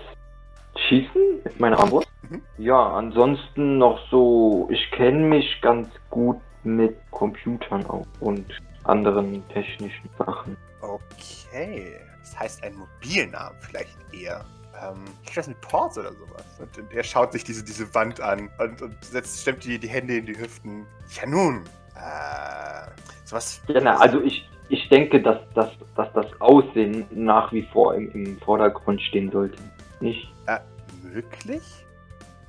Schießen 0.76 1.42
mit 1.44 1.60
meiner 1.60 1.80
Armbrust. 1.80 2.08
Mhm. 2.30 2.42
Ja, 2.58 2.94
ansonsten 2.94 3.78
noch 3.78 4.00
so, 4.10 4.68
ich 4.72 4.90
kenne 4.92 5.28
mich 5.28 5.62
ganz 5.62 5.90
gut 6.10 6.38
mit 6.64 6.96
Computern 7.12 7.86
auch 7.88 8.08
und 8.20 8.46
anderen 8.84 9.48
technischen 9.50 10.10
Sachen. 10.18 10.58
Okay, 10.82 12.00
das 12.20 12.40
heißt 12.40 12.64
einen 12.64 12.78
mobilen 12.78 13.36
Arm 13.36 13.56
vielleicht 13.60 13.98
eher. 14.14 14.44
Ähm, 14.82 15.06
ich 15.28 15.36
weiß 15.36 15.48
mit 15.48 15.62
Ports 15.62 15.98
oder 15.98 16.12
sowas. 16.14 16.46
Und, 16.60 16.78
und 16.78 16.94
er 16.94 17.04
schaut 17.04 17.32
sich 17.32 17.44
diese, 17.44 17.64
diese 17.64 17.94
Wand 17.94 18.20
an 18.22 18.50
und, 18.60 18.82
und 18.82 19.04
setzt, 19.04 19.42
stemmt 19.42 19.64
die, 19.64 19.78
die 19.80 19.88
Hände 19.88 20.18
in 20.18 20.26
die 20.26 20.38
Hüften. 20.38 20.86
Ja 21.20 21.28
nun, 21.28 21.64
äh, 21.96 22.90
sowas. 23.26 23.62
Genau, 23.68 23.98
also 23.98 24.22
ich, 24.22 24.50
ich 24.70 24.88
denke, 24.90 25.22
dass, 25.22 25.40
dass, 25.54 25.70
dass 25.96 26.12
das 26.14 26.28
Aussehen 26.40 27.06
nach 27.12 27.52
wie 27.52 27.64
vor 27.74 27.96
im, 27.96 28.12
im 28.12 28.40
Vordergrund 28.40 29.02
stehen 29.02 29.32
sollte. 29.32 29.58
Nicht? 30.00 30.32
Äh, 30.48 30.60
möglich? 31.04 31.62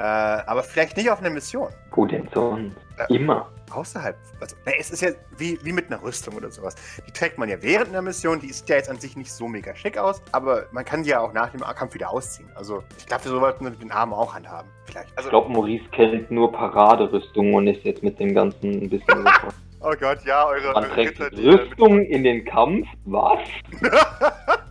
Äh, 0.02 0.42
aber 0.46 0.64
vielleicht 0.64 0.96
nicht 0.96 1.08
auf 1.12 1.20
einer 1.20 1.30
Mission. 1.30 1.68
Wo 1.92 2.04
denn 2.06 2.28
sonst? 2.34 2.76
Äh, 2.98 3.14
Immer. 3.14 3.48
Außerhalb. 3.70 4.16
Also, 4.40 4.56
na, 4.66 4.72
es 4.76 4.90
ist 4.90 5.00
ja 5.00 5.10
wie, 5.38 5.56
wie 5.62 5.72
mit 5.72 5.92
einer 5.92 6.02
Rüstung 6.02 6.34
oder 6.34 6.50
sowas. 6.50 6.74
Die 7.06 7.12
trägt 7.12 7.38
man 7.38 7.48
ja 7.48 7.62
während 7.62 7.90
einer 7.90 8.02
Mission. 8.02 8.40
Die 8.40 8.52
sieht 8.52 8.68
ja 8.68 8.74
jetzt 8.74 8.90
an 8.90 8.98
sich 8.98 9.16
nicht 9.16 9.30
so 9.30 9.46
mega 9.46 9.76
schick 9.76 9.96
aus. 9.96 10.20
Aber 10.32 10.66
man 10.72 10.84
kann 10.84 11.04
die 11.04 11.10
ja 11.10 11.20
auch 11.20 11.32
nach 11.32 11.50
dem 11.50 11.60
Kampf 11.60 11.94
wieder 11.94 12.10
ausziehen. 12.10 12.50
Also, 12.56 12.82
ich 12.98 13.06
glaube, 13.06 13.26
wir 13.26 13.30
sollten 13.30 13.78
den 13.78 13.92
Arm 13.92 14.12
auch 14.12 14.34
handhaben. 14.34 14.68
Vielleicht. 14.86 15.16
Also, 15.16 15.28
Ich 15.28 15.30
glaube, 15.30 15.52
Maurice 15.52 15.84
kennt 15.92 16.32
nur 16.32 16.50
Paraderüstung 16.50 17.54
und 17.54 17.68
ist 17.68 17.84
jetzt 17.84 18.02
mit 18.02 18.18
dem 18.18 18.34
Ganzen 18.34 18.82
ein 18.82 18.90
bisschen 18.90 19.24
oh 19.82 19.92
Gott, 20.00 20.18
ja, 20.24 20.46
eure, 20.46 20.72
Man 20.72 20.82
eure 20.82 20.94
trägt 20.94 21.20
Ritter, 21.20 21.30
die, 21.30 21.46
äh, 21.46 21.50
Rüstung 21.52 22.00
in 22.06 22.24
den 22.24 22.44
Kampf? 22.44 22.88
Was? 23.04 23.38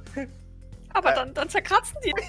Aber 0.93 1.11
Äh. 1.11 1.15
dann, 1.15 1.33
dann 1.33 1.49
zerkratzen 1.49 1.97
die. 2.03 2.13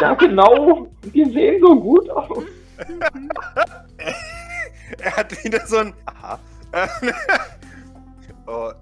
Ja, 0.00 0.14
genau. 0.14 0.88
Die 1.02 1.24
sehen 1.32 1.60
so 1.64 1.78
gut 1.78 2.10
aus. 2.10 2.42
er 4.98 5.16
hat 5.16 5.44
wieder 5.44 5.64
so 5.66 5.78
ein. 5.78 5.94
Aha. 6.06 6.38
oh. 8.46 8.72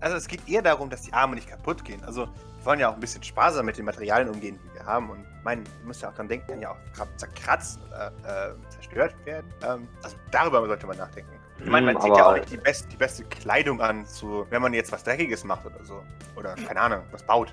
Also 0.00 0.16
es 0.18 0.28
geht 0.28 0.46
eher 0.48 0.62
darum, 0.62 0.90
dass 0.90 1.02
die 1.02 1.12
Arme 1.12 1.34
nicht 1.34 1.48
kaputt 1.48 1.84
gehen. 1.84 2.04
Also 2.04 2.26
wir 2.26 2.64
wollen 2.66 2.78
ja 2.80 2.90
auch 2.90 2.94
ein 2.94 3.00
bisschen 3.00 3.22
sparsam 3.22 3.66
mit 3.66 3.76
den 3.78 3.86
Materialien 3.86 4.28
umgehen, 4.28 4.58
die 4.62 4.74
wir 4.78 4.84
haben. 4.86 5.10
Und 5.10 5.20
ich 5.20 5.44
meine, 5.44 5.62
ihr 5.62 5.86
müsst 5.86 6.02
ja 6.02 6.10
auch 6.10 6.14
dran 6.14 6.28
denken, 6.28 6.46
kann 6.46 6.60
ja 6.60 6.70
auch 6.70 6.76
zerkratzt 7.16 7.80
oder 7.88 8.12
äh, 8.24 8.70
zerstört 8.70 9.14
werden. 9.24 9.52
Ähm, 9.66 9.88
also 10.02 10.16
darüber 10.30 10.64
sollte 10.66 10.86
man 10.86 10.98
nachdenken. 10.98 11.32
Ich 11.58 11.66
meine, 11.66 11.86
man 11.86 11.96
Hm, 11.96 12.02
zieht 12.02 12.16
ja 12.16 12.26
auch 12.28 12.34
nicht 12.34 12.50
die, 12.50 12.56
best, 12.58 12.92
die 12.92 12.96
beste 12.96 13.24
Kleidung 13.24 13.80
an, 13.80 14.04
zu, 14.06 14.46
wenn 14.50 14.60
man 14.62 14.74
jetzt 14.74 14.92
was 14.92 15.02
Dreckiges 15.02 15.42
macht 15.44 15.64
oder 15.66 15.82
so. 15.84 16.02
Oder, 16.36 16.54
keine 16.54 16.80
Ahnung, 16.80 17.00
was 17.10 17.22
baut. 17.22 17.50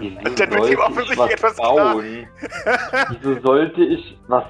Wieso 0.00 0.34
Dann 0.34 0.36
wird 0.38 0.40
ihm 0.40 0.52
sollte 0.52 0.72
ich 0.72 0.78
offensichtlich 0.78 1.18
was 1.18 1.30
etwas 1.30 1.56
bauen? 1.56 2.02
Wieso 3.10 3.40
sollte 3.42 3.82
ich 3.82 4.18
was 4.28 4.44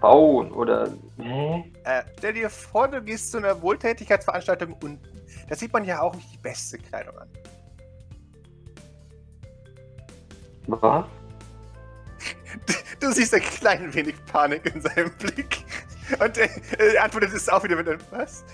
bauen? 0.00 0.50
Oder. 0.52 0.90
Hä? 1.18 1.72
Äh, 1.84 2.02
stell 2.18 2.32
dir 2.34 2.50
vor, 2.50 2.88
du 2.88 3.00
gehst 3.00 3.30
zu 3.30 3.38
einer 3.38 3.62
Wohltätigkeitsveranstaltung 3.62 4.72
unten. 4.82 5.00
Da 5.48 5.54
sieht 5.54 5.72
man 5.72 5.84
ja 5.84 6.00
auch 6.00 6.14
nicht 6.14 6.32
die 6.32 6.38
beste 6.38 6.78
Kleidung 6.78 7.16
an. 7.16 7.28
Was? 10.66 11.04
Du 13.00 13.12
siehst 13.12 13.32
ein 13.32 13.40
klein 13.40 13.94
wenig 13.94 14.16
Panik 14.26 14.74
in 14.74 14.80
seinem 14.80 15.12
Blick. 15.18 15.64
Und 16.18 16.36
er 16.36 16.48
äh, 16.80 16.98
antwortet 16.98 17.32
es 17.32 17.48
auch 17.48 17.62
wieder 17.62 17.76
mit 17.76 17.88
einem 17.88 18.00
Was? 18.10 18.44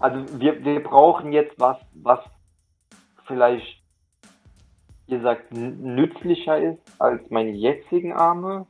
Also 0.00 0.40
wir, 0.40 0.64
wir 0.64 0.82
brauchen 0.82 1.30
jetzt 1.32 1.54
was, 1.58 1.76
was 1.92 2.18
vielleicht, 3.30 3.82
wie 5.06 5.16
gesagt, 5.16 5.52
nützlicher 5.52 6.58
ist 6.58 6.80
als 6.98 7.22
meine 7.30 7.52
jetzigen 7.52 8.12
Arme 8.12 8.66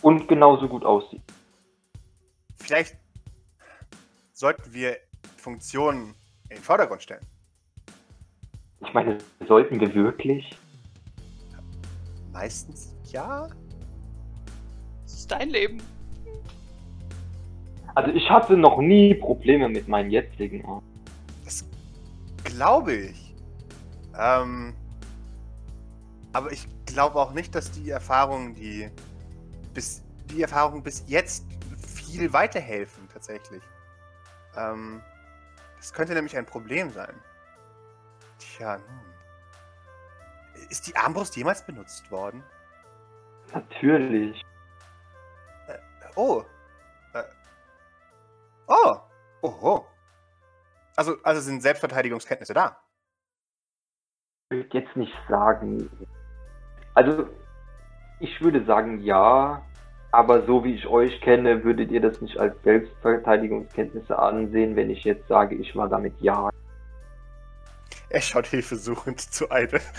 und 0.00 0.28
genauso 0.28 0.68
gut 0.68 0.84
aussieht. 0.84 1.22
Vielleicht 2.56 2.96
sollten 4.32 4.72
wir 4.72 4.96
Funktionen 5.36 6.14
in 6.48 6.56
den 6.56 6.62
Vordergrund 6.62 7.02
stellen. 7.02 7.24
Ich 8.80 8.92
meine, 8.92 9.18
sollten 9.46 9.78
wir 9.78 9.94
wirklich? 9.94 10.58
Meistens 12.32 12.94
ja. 13.12 13.48
Das 15.04 15.14
ist 15.14 15.30
dein 15.30 15.50
Leben. 15.50 15.82
Also 17.94 18.10
ich 18.12 18.28
hatte 18.28 18.56
noch 18.56 18.78
nie 18.78 19.14
Probleme 19.14 19.68
mit 19.68 19.88
meinen 19.88 20.10
jetzigen 20.10 20.64
Armen. 20.64 20.86
Das 21.44 21.64
glaube 22.44 22.94
ich. 22.94 23.25
Ähm, 24.18 24.74
aber 26.32 26.52
ich 26.52 26.68
glaube 26.86 27.18
auch 27.18 27.32
nicht, 27.32 27.54
dass 27.54 27.70
die 27.72 27.90
Erfahrungen, 27.90 28.54
die 28.54 28.90
bis 29.74 30.02
die 30.26 30.42
Erfahrungen 30.42 30.82
bis 30.82 31.04
jetzt 31.06 31.44
viel 31.78 32.32
weiterhelfen 32.32 33.08
tatsächlich. 33.12 33.62
Ähm, 34.56 35.02
das 35.76 35.92
könnte 35.92 36.14
nämlich 36.14 36.36
ein 36.36 36.46
Problem 36.46 36.90
sein. 36.90 37.14
Tja, 38.38 38.78
nun. 38.78 39.06
Ist 40.68 40.86
die 40.86 40.96
Armbrust 40.96 41.36
jemals 41.36 41.64
benutzt 41.64 42.10
worden? 42.10 42.42
Natürlich. 43.52 44.42
Oh. 46.16 46.42
Äh. 47.12 47.22
Oh. 48.66 48.96
Oho. 49.42 49.86
Also, 50.96 51.16
also 51.22 51.40
sind 51.42 51.62
Selbstverteidigungskenntnisse 51.62 52.54
da. 52.54 52.80
Ich 54.48 54.56
würde 54.56 54.78
jetzt 54.78 54.96
nicht 54.96 55.14
sagen. 55.28 55.90
Also, 56.94 57.26
ich 58.20 58.40
würde 58.40 58.64
sagen 58.64 59.02
ja, 59.02 59.62
aber 60.12 60.46
so 60.46 60.62
wie 60.62 60.74
ich 60.74 60.86
euch 60.86 61.20
kenne, 61.20 61.64
würdet 61.64 61.90
ihr 61.90 62.00
das 62.00 62.20
nicht 62.20 62.38
als 62.38 62.54
Selbstverteidigungskenntnisse 62.62 64.16
ansehen, 64.18 64.76
wenn 64.76 64.90
ich 64.90 65.02
jetzt 65.04 65.26
sage, 65.26 65.56
ich 65.56 65.74
war 65.74 65.88
damit 65.88 66.14
ja. 66.20 66.50
Er 68.08 68.20
schaut 68.20 68.46
hilfesuchend 68.46 69.20
zu 69.20 69.50
Eide. 69.50 69.80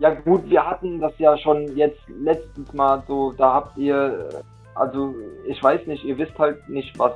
Ja 0.00 0.14
gut, 0.14 0.48
wir 0.48 0.64
hatten 0.64 1.00
das 1.00 1.12
ja 1.18 1.36
schon 1.38 1.76
jetzt 1.76 2.00
letztens 2.06 2.72
mal 2.72 3.02
so, 3.08 3.32
da 3.32 3.54
habt 3.54 3.76
ihr 3.76 4.44
also 4.78 5.14
ich 5.44 5.60
weiß 5.60 5.86
nicht, 5.88 6.04
ihr 6.04 6.16
wisst 6.18 6.38
halt 6.38 6.68
nicht, 6.68 6.96
was 6.98 7.12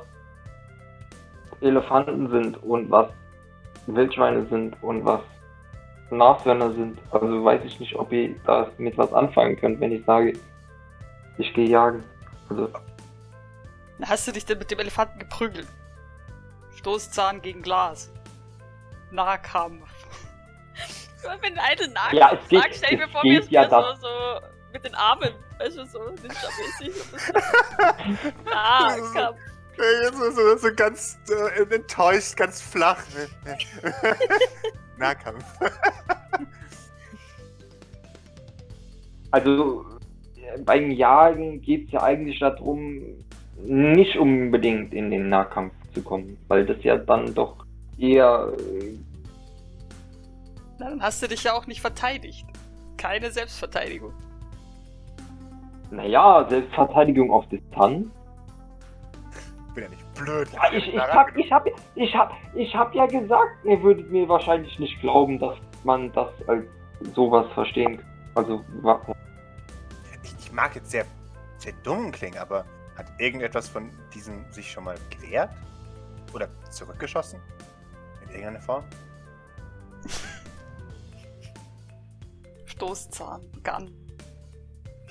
Elefanten 1.61 2.29
sind 2.29 2.61
und 2.61 2.91
was 2.91 3.07
Wildschweine 3.87 4.45
sind 4.47 4.81
und 4.83 5.03
was 5.05 5.21
Nashörner 6.09 6.71
sind. 6.73 6.99
Also 7.11 7.43
weiß 7.43 7.61
ich 7.65 7.79
nicht, 7.79 7.95
ob 7.95 8.11
ihr 8.11 8.35
da 8.45 8.69
mit 8.77 8.97
was 8.97 9.11
anfangen 9.13 9.55
könnt, 9.57 9.79
wenn 9.79 9.91
ich 9.91 10.05
sage, 10.05 10.33
ich 11.37 11.53
gehe 11.53 11.67
jagen. 11.67 12.03
Also, 12.49 12.69
Hast 14.05 14.27
du 14.27 14.31
dich 14.31 14.45
denn 14.45 14.59
mit 14.59 14.69
dem 14.69 14.79
Elefanten 14.79 15.19
geprügelt? 15.19 15.67
Stoßzahn 16.75 17.41
gegen 17.41 17.61
Glas. 17.61 18.11
Nahkampf. 19.11 19.87
Wenn 21.41 21.57
eine 21.57 21.87
Nagel 21.93 22.19
Ja, 22.19 22.31
es 22.33 22.47
geht- 22.49 22.59
sagt, 22.61 22.75
stell 22.75 22.93
ich 22.93 22.99
mir 22.99 23.05
es 23.05 23.11
vor, 23.11 23.23
wie 23.23 23.29
geht 23.29 23.43
es 23.43 23.49
ja 23.49 23.61
mir 23.61 23.69
so, 23.69 24.01
so 24.01 24.07
mit 24.73 24.83
den 24.83 24.95
Armen, 24.95 25.29
weißt 25.59 25.77
du, 25.77 25.85
so 25.85 25.99
ninja-mäßig. 25.99 26.89
und 26.89 27.13
das- 27.13 27.31
Äh, 29.77 30.11
So, 30.11 30.57
so, 30.57 30.75
ganz 30.75 31.17
äh, 31.29 31.75
enttäuscht, 31.75 32.37
ganz 32.37 32.61
flach. 32.61 33.03
Nahkampf. 34.97 35.43
also 39.31 39.85
beim 40.65 40.91
Jagen 40.91 41.61
geht 41.61 41.87
es 41.87 41.91
ja 41.93 42.03
eigentlich 42.03 42.39
darum, 42.39 43.01
nicht 43.57 44.15
unbedingt 44.17 44.93
in 44.93 45.09
den 45.09 45.29
Nahkampf 45.29 45.73
zu 45.93 46.01
kommen, 46.03 46.37
weil 46.47 46.65
das 46.65 46.83
ja 46.83 46.97
dann 46.97 47.33
doch 47.33 47.65
eher 47.97 48.53
äh, 48.57 48.97
Na, 50.79 50.89
dann 50.89 51.01
hast 51.01 51.21
du 51.23 51.27
dich 51.27 51.43
ja 51.43 51.53
auch 51.53 51.67
nicht 51.67 51.81
verteidigt. 51.81 52.45
Keine 52.97 53.31
Selbstverteidigung. 53.31 54.13
Naja, 55.91 56.45
Selbstverteidigung 56.49 57.31
auf 57.31 57.47
Distanz. 57.49 58.07
Ich 59.73 59.75
bin 59.75 59.83
ja 59.85 59.89
nicht 59.89 60.13
blöd. 60.13 60.47
Ja, 60.53 60.71
ich, 60.71 60.87
ich, 60.93 60.99
hab, 60.99 61.35
ich, 61.35 61.51
hab, 61.51 61.65
ich, 61.95 62.15
hab, 62.15 62.31
ich 62.53 62.75
hab 62.75 62.93
ja 62.93 63.07
gesagt, 63.07 63.65
ihr 63.65 63.81
würdet 63.81 64.11
mir 64.11 64.29
wahrscheinlich 64.29 64.77
nicht 64.77 65.01
glauben, 65.01 65.39
dass 65.39 65.57
man 65.83 66.11
das 66.11 66.29
als 66.47 66.63
sowas 67.15 67.47
verstehen 67.55 67.97
kann. 67.97 68.05
Also, 68.35 68.63
wa- 68.83 69.01
ich, 70.23 70.31
ich 70.39 70.51
mag 70.51 70.75
jetzt 70.75 70.91
sehr, 70.91 71.05
sehr 71.57 71.73
dumm 71.83 72.11
klingen, 72.11 72.37
aber 72.37 72.65
hat 72.95 73.07
irgendetwas 73.17 73.67
von 73.67 73.89
diesem 74.13 74.45
sich 74.51 74.71
schon 74.71 74.83
mal 74.83 74.95
gewehrt? 75.09 75.49
Oder 76.35 76.47
zurückgeschossen? 76.69 77.39
In 78.25 78.29
irgendeiner 78.29 78.61
Form? 78.61 78.83
Stoßzahn, 82.65 83.41
Gun. 83.63 83.91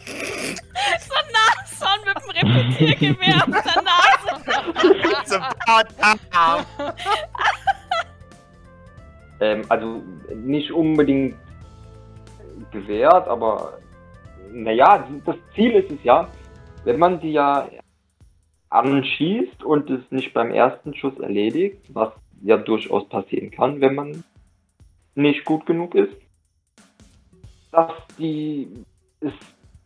So 0.99 1.15
ein 1.15 1.33
Nashorn 1.33 2.01
mit 2.05 2.17
dem 2.17 2.51
Repetiergewehr 2.51 3.37
auf 3.45 3.63
ähm, 9.41 9.63
also 9.69 10.03
nicht 10.35 10.73
unbedingt 10.73 11.37
gewährt, 12.71 13.29
aber 13.29 13.79
naja, 14.53 15.07
das 15.25 15.37
Ziel 15.55 15.73
ist 15.73 15.91
es 15.91 16.03
ja, 16.05 16.29
wenn 16.85 16.99
man 16.99 17.21
die 17.21 17.33
ja 17.33 17.69
anschießt 18.71 19.65
und 19.65 19.91
es 19.91 20.01
nicht 20.11 20.33
beim 20.33 20.51
ersten 20.51 20.95
Schuss 20.95 21.19
erledigt, 21.19 21.83
was 21.93 22.13
ja 22.43 22.57
durchaus 22.57 23.09
passieren 23.09 23.51
kann, 23.51 23.81
wenn 23.81 23.95
man 23.95 24.25
nicht 25.15 25.45
gut 25.45 25.67
genug 25.67 25.95
ist, 25.95 26.17
dass 27.71 27.93
die 28.19 28.69
es 29.21 29.33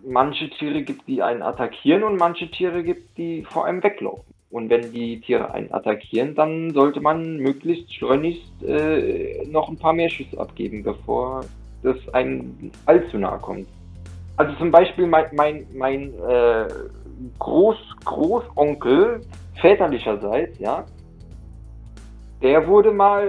manche 0.04 0.48
Tiere 0.50 0.82
gibt, 0.82 1.06
die 1.08 1.22
einen 1.22 1.42
attackieren 1.42 2.04
und 2.04 2.16
manche 2.16 2.50
Tiere 2.50 2.82
gibt, 2.82 3.18
die 3.18 3.44
vor 3.44 3.66
einem 3.66 3.82
weglaufen. 3.82 4.35
Und 4.50 4.70
wenn 4.70 4.92
die 4.92 5.20
Tiere 5.20 5.52
einen 5.52 5.72
attackieren, 5.72 6.34
dann 6.34 6.72
sollte 6.72 7.00
man 7.00 7.38
möglichst 7.38 7.92
schleunigst 7.94 8.62
äh, 8.62 9.44
noch 9.48 9.68
ein 9.68 9.76
paar 9.76 9.92
mehr 9.92 10.08
Schüsse 10.08 10.38
abgeben, 10.38 10.82
bevor 10.82 11.44
das 11.82 11.96
einem 12.14 12.70
allzu 12.86 13.18
nahe 13.18 13.38
kommt. 13.38 13.66
Also 14.36 14.54
zum 14.56 14.70
Beispiel 14.70 15.06
mein, 15.06 15.26
mein, 15.32 15.66
mein 15.74 16.12
äh, 16.28 16.68
Groß, 17.38 17.78
Großonkel 18.04 19.20
väterlicherseits, 19.60 20.58
ja, 20.58 20.84
der 22.42 22.66
wurde 22.66 22.92
mal 22.92 23.28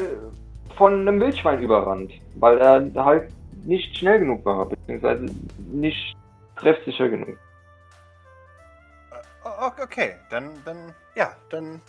von 0.76 1.02
einem 1.02 1.20
Wildschwein 1.20 1.62
überrannt, 1.62 2.12
weil 2.36 2.58
er 2.58 3.06
halt 3.06 3.30
nicht 3.66 3.98
schnell 3.98 4.20
genug 4.20 4.46
war, 4.46 4.66
beziehungsweise 4.68 5.26
nicht 5.72 6.16
treffsicher 6.58 7.10
genug. 7.10 7.38
Okay, 9.58 10.16
dann, 10.30 10.64
dann, 10.66 10.94
ja, 11.16 11.36
dann 11.50 11.82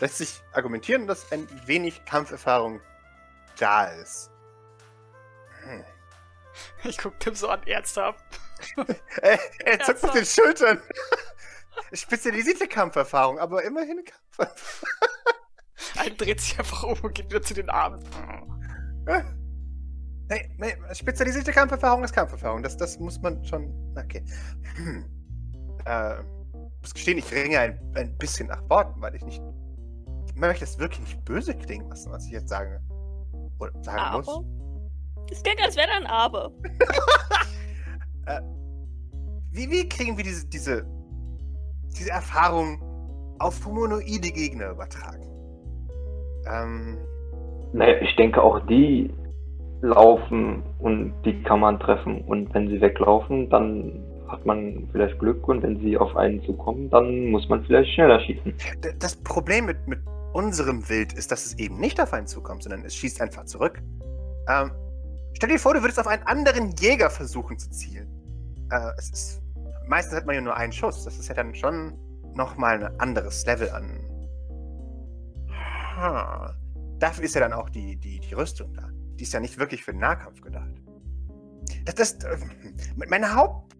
lässt 0.00 0.18
sich 0.18 0.42
argumentieren, 0.52 1.06
dass 1.06 1.30
ein 1.30 1.46
wenig 1.66 2.04
Kampferfahrung 2.04 2.80
da 3.58 3.84
ist. 3.84 4.30
Hm. 5.62 5.84
Ich 6.82 6.98
guck 6.98 7.18
Tim 7.20 7.36
so 7.36 7.48
an, 7.48 7.62
ernsthaft. 7.66 8.24
Er, 9.22 9.38
er 9.64 9.80
zuckt 9.80 10.02
mit 10.04 10.14
den 10.14 10.24
Schultern. 10.24 10.80
Spezialisierte 11.92 12.68
Kampferfahrung, 12.68 13.38
aber 13.38 13.64
immerhin 13.64 14.04
Kampferfahrung. 14.04 14.88
Ein 15.96 16.16
dreht 16.16 16.40
sich 16.40 16.58
einfach 16.58 16.82
um 16.84 16.98
und 17.00 17.14
geht 17.14 17.28
wieder 17.30 17.42
zu 17.42 17.54
den 17.54 17.70
Armen. 17.70 18.04
Nee, 20.28 20.50
nee, 20.56 20.76
spezialisierte 20.94 21.52
Kampferfahrung 21.52 22.04
ist 22.04 22.14
Kampferfahrung. 22.14 22.62
Das, 22.62 22.76
das 22.76 22.98
muss 22.98 23.20
man 23.20 23.44
schon. 23.44 23.94
Okay. 23.96 24.24
Hm. 24.76 25.04
Äh, 25.84 26.22
muss 26.82 26.94
gestehen, 26.94 27.18
ich 27.18 27.32
ringe 27.32 27.58
ein, 27.58 27.80
ein 27.94 28.16
bisschen 28.18 28.48
nach 28.48 28.62
Worten, 28.68 29.00
weil 29.00 29.14
ich 29.14 29.24
nicht. 29.24 29.42
Ich 30.26 30.34
möchte 30.34 30.64
es 30.64 30.78
wirklich 30.78 31.00
nicht 31.00 31.24
böse 31.24 31.54
klingen 31.54 31.88
lassen, 31.88 32.12
was 32.12 32.26
ich 32.26 32.32
jetzt 32.32 32.48
sage. 32.48 32.80
Oder 33.58 33.72
sagen 33.82 33.98
Aber? 33.98 34.18
muss. 34.18 34.44
Es 35.30 35.42
klingt, 35.42 35.62
als 35.62 35.76
wäre 35.76 35.90
ein 35.92 36.06
Aber. 36.06 36.52
Wie, 39.54 39.70
wie 39.70 39.86
kriegen 39.86 40.16
wir 40.16 40.24
diese, 40.24 40.48
diese, 40.48 40.86
diese 41.94 42.10
Erfahrung 42.10 42.80
auf 43.38 43.64
humanoide 43.66 44.30
Gegner 44.30 44.70
übertragen? 44.70 45.28
Ähm, 46.46 46.98
Naja, 47.74 48.00
ich 48.00 48.16
denke 48.16 48.42
auch 48.42 48.64
die 48.66 49.12
laufen 49.82 50.62
und 50.78 51.12
die 51.24 51.42
kann 51.42 51.60
man 51.60 51.78
treffen 51.80 52.22
und 52.22 52.54
wenn 52.54 52.68
sie 52.68 52.80
weglaufen, 52.80 53.50
dann 53.50 54.02
hat 54.32 54.46
man 54.46 54.88
vielleicht 54.90 55.18
Glück 55.18 55.46
und 55.46 55.62
wenn 55.62 55.78
sie 55.80 55.96
auf 55.96 56.16
einen 56.16 56.42
zukommen, 56.44 56.90
dann 56.90 57.26
muss 57.30 57.48
man 57.48 57.64
vielleicht 57.64 57.92
schneller 57.94 58.18
schießen. 58.20 58.54
das 58.98 59.16
Problem 59.16 59.66
mit, 59.66 59.86
mit 59.86 60.00
unserem 60.32 60.88
Wild 60.88 61.12
ist, 61.12 61.30
dass 61.30 61.46
es 61.46 61.58
eben 61.58 61.78
nicht 61.78 62.00
auf 62.00 62.12
einen 62.12 62.26
zukommt, 62.26 62.62
sondern 62.62 62.84
es 62.84 62.96
schießt 62.96 63.20
einfach 63.20 63.44
zurück. 63.44 63.80
Ähm, 64.48 64.72
stell 65.34 65.50
dir 65.50 65.58
vor, 65.58 65.74
du 65.74 65.82
würdest 65.82 66.00
auf 66.00 66.06
einen 66.06 66.22
anderen 66.24 66.72
Jäger 66.80 67.10
versuchen 67.10 67.58
zu 67.58 67.70
zielen. 67.70 68.08
Äh, 68.70 68.90
es 68.96 69.10
ist, 69.10 69.42
meistens 69.86 70.16
hat 70.16 70.26
man 70.26 70.34
ja 70.34 70.40
nur 70.40 70.56
einen 70.56 70.72
Schuss. 70.72 71.04
Das 71.04 71.18
ist 71.18 71.28
ja 71.28 71.34
dann 71.34 71.54
schon 71.54 71.92
nochmal 72.34 72.82
ein 72.82 73.00
anderes 73.00 73.44
Level 73.46 73.70
an. 73.70 74.00
Ha. 75.96 76.56
Dafür 76.98 77.24
ist 77.24 77.34
ja 77.34 77.42
dann 77.42 77.52
auch 77.52 77.68
die, 77.68 77.96
die, 77.96 78.20
die 78.20 78.34
Rüstung 78.34 78.72
da. 78.74 78.88
Die 79.18 79.24
ist 79.24 79.32
ja 79.34 79.40
nicht 79.40 79.58
wirklich 79.58 79.84
für 79.84 79.92
den 79.92 80.00
Nahkampf 80.00 80.40
gedacht. 80.40 80.70
Das, 81.84 81.94
das, 81.94 82.24
äh, 82.24 82.36
meine, 83.08 83.34
Haupt, 83.34 83.71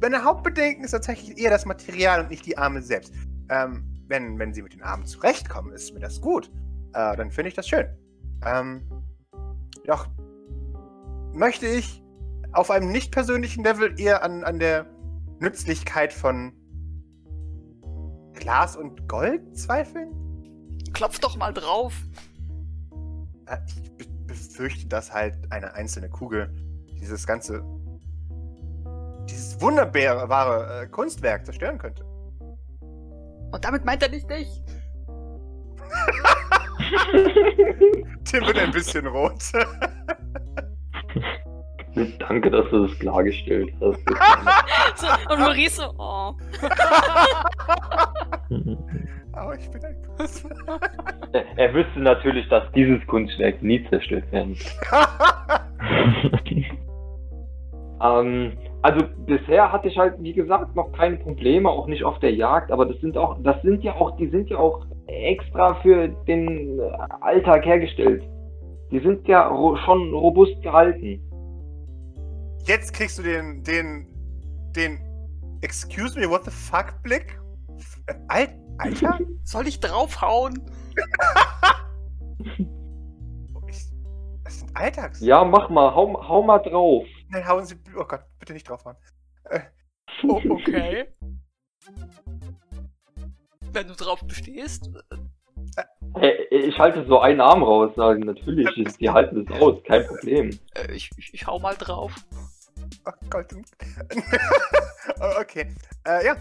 meine 0.00 0.24
Hauptbedenken 0.24 0.84
ist 0.84 0.90
tatsächlich 0.90 1.38
eher 1.38 1.50
das 1.50 1.64
Material 1.64 2.20
und 2.20 2.30
nicht 2.30 2.44
die 2.46 2.58
Arme 2.58 2.82
selbst. 2.82 3.12
Ähm, 3.48 3.84
wenn, 4.08 4.38
wenn 4.38 4.52
sie 4.52 4.62
mit 4.62 4.74
den 4.74 4.82
Armen 4.82 5.06
zurechtkommen, 5.06 5.72
ist 5.72 5.94
mir 5.94 6.00
das 6.00 6.20
gut. 6.20 6.50
Äh, 6.92 7.16
dann 7.16 7.30
finde 7.30 7.48
ich 7.48 7.54
das 7.54 7.68
schön. 7.68 7.86
Ähm, 8.44 8.82
doch 9.86 10.08
möchte 11.32 11.66
ich 11.66 12.02
auf 12.52 12.70
einem 12.70 12.90
nicht 12.90 13.12
persönlichen 13.12 13.64
Level 13.64 13.98
eher 13.98 14.22
an, 14.22 14.44
an 14.44 14.58
der 14.58 14.86
Nützlichkeit 15.40 16.12
von 16.12 16.52
Glas 18.34 18.76
und 18.76 19.08
Gold 19.08 19.56
zweifeln? 19.56 20.10
Klopf 20.92 21.18
doch 21.18 21.36
mal 21.36 21.52
drauf. 21.52 21.94
Äh, 23.46 23.58
ich 23.66 23.96
be 23.96 24.06
befürchte, 24.26 24.86
dass 24.86 25.12
halt 25.12 25.36
eine 25.50 25.74
einzelne 25.74 26.08
Kugel 26.08 26.54
dieses 27.00 27.26
ganze, 27.26 27.62
dieses 29.32 29.60
wunderbare 29.60 30.82
äh, 30.82 30.86
Kunstwerk 30.88 31.44
zerstören 31.44 31.78
könnte. 31.78 32.04
Und 33.52 33.64
damit 33.64 33.84
meint 33.84 34.02
er 34.02 34.10
nicht 34.10 34.28
dich. 34.30 34.48
Tim 38.24 38.46
wird 38.46 38.58
ein 38.58 38.70
bisschen 38.70 39.06
rot. 39.06 39.42
Danke, 42.18 42.50
dass 42.50 42.68
du 42.70 42.86
das 42.86 42.98
klargestellt 42.98 43.72
hast. 43.80 44.00
So, 44.94 45.06
und 45.32 45.40
Maurice 45.40 45.76
so, 45.76 45.94
oh. 45.98 46.34
Aber 49.32 49.58
ich 49.58 49.70
bin 49.70 49.82
ein 49.84 49.96
Kunstwerk. 50.16 50.90
er, 51.32 51.58
er 51.58 51.74
wüsste 51.74 52.00
natürlich, 52.00 52.48
dass 52.48 52.64
dieses 52.72 53.06
Kunstwerk 53.06 53.62
nie 53.62 53.86
zerstört 53.88 54.30
werden. 54.32 54.56
Ähm, 58.02 58.58
Also 58.82 59.06
bisher 59.26 59.70
hatte 59.70 59.86
ich 59.86 59.96
halt, 59.96 60.14
wie 60.18 60.32
gesagt, 60.32 60.74
noch 60.74 60.90
keine 60.92 61.16
Probleme, 61.16 61.70
auch 61.70 61.86
nicht 61.86 62.02
auf 62.02 62.18
der 62.18 62.34
Jagd, 62.34 62.72
aber 62.72 62.84
das 62.84 63.00
sind 63.00 63.16
auch, 63.16 63.36
das 63.42 63.62
sind 63.62 63.84
ja 63.84 63.94
auch, 63.94 64.16
die 64.16 64.28
sind 64.28 64.50
ja 64.50 64.58
auch 64.58 64.84
extra 65.06 65.76
für 65.76 66.08
den 66.08 66.80
Alltag 67.20 67.64
hergestellt. 67.64 68.24
Die 68.90 68.98
sind 68.98 69.26
ja 69.28 69.46
ro 69.46 69.76
schon 69.76 70.12
robust 70.12 70.60
gehalten. 70.62 71.20
Jetzt 72.64 72.92
kriegst 72.92 73.20
du 73.20 73.22
den, 73.22 73.62
den, 73.62 74.06
den, 74.74 74.98
excuse 75.62 76.18
me, 76.18 76.28
what 76.28 76.44
the 76.44 76.50
fuck 76.50 77.00
Blick? 77.04 77.38
Alt, 78.28 78.50
Alter? 78.78 79.18
Soll 79.44 79.68
ich 79.68 79.78
draufhauen? 79.80 80.60
Ich, 83.68 83.86
das 84.44 84.60
sind 84.60 84.76
Alltags. 84.76 85.20
Ja, 85.20 85.44
mach 85.44 85.70
mal, 85.70 85.94
hau, 85.94 86.28
hau 86.28 86.42
mal 86.42 86.58
drauf. 86.58 87.04
Nein, 87.30 87.46
hauen 87.46 87.64
Sie, 87.64 87.76
oh 87.96 88.04
Gott, 88.04 88.20
bitte 88.42 88.52
nicht 88.54 88.68
draufhauen. 88.68 88.96
Oh, 90.24 90.40
okay. 90.50 91.06
Wenn 93.72 93.88
du 93.88 93.94
drauf 93.94 94.20
bestehst. 94.26 94.90
Hey, 96.14 96.46
ich 96.50 96.78
halte 96.78 97.04
so 97.06 97.18
einen 97.18 97.40
Arm 97.40 97.62
raus, 97.62 97.92
sagen 97.96 98.20
natürlich, 98.20 98.68
die- 98.74 98.84
die 98.98 99.10
halten 99.10 99.44
das 99.46 99.60
aus, 99.60 99.82
kein 99.84 100.06
Problem. 100.06 100.50
Äh, 100.74 100.92
ich, 100.92 101.10
ich, 101.16 101.32
ich 101.34 101.46
hau 101.46 101.58
mal 101.58 101.74
drauf. 101.76 102.14
Oh 103.06 103.10
Gott. 103.30 103.46
Okay. 105.40 105.74
Äh, 106.06 106.26
ja. 106.26 106.36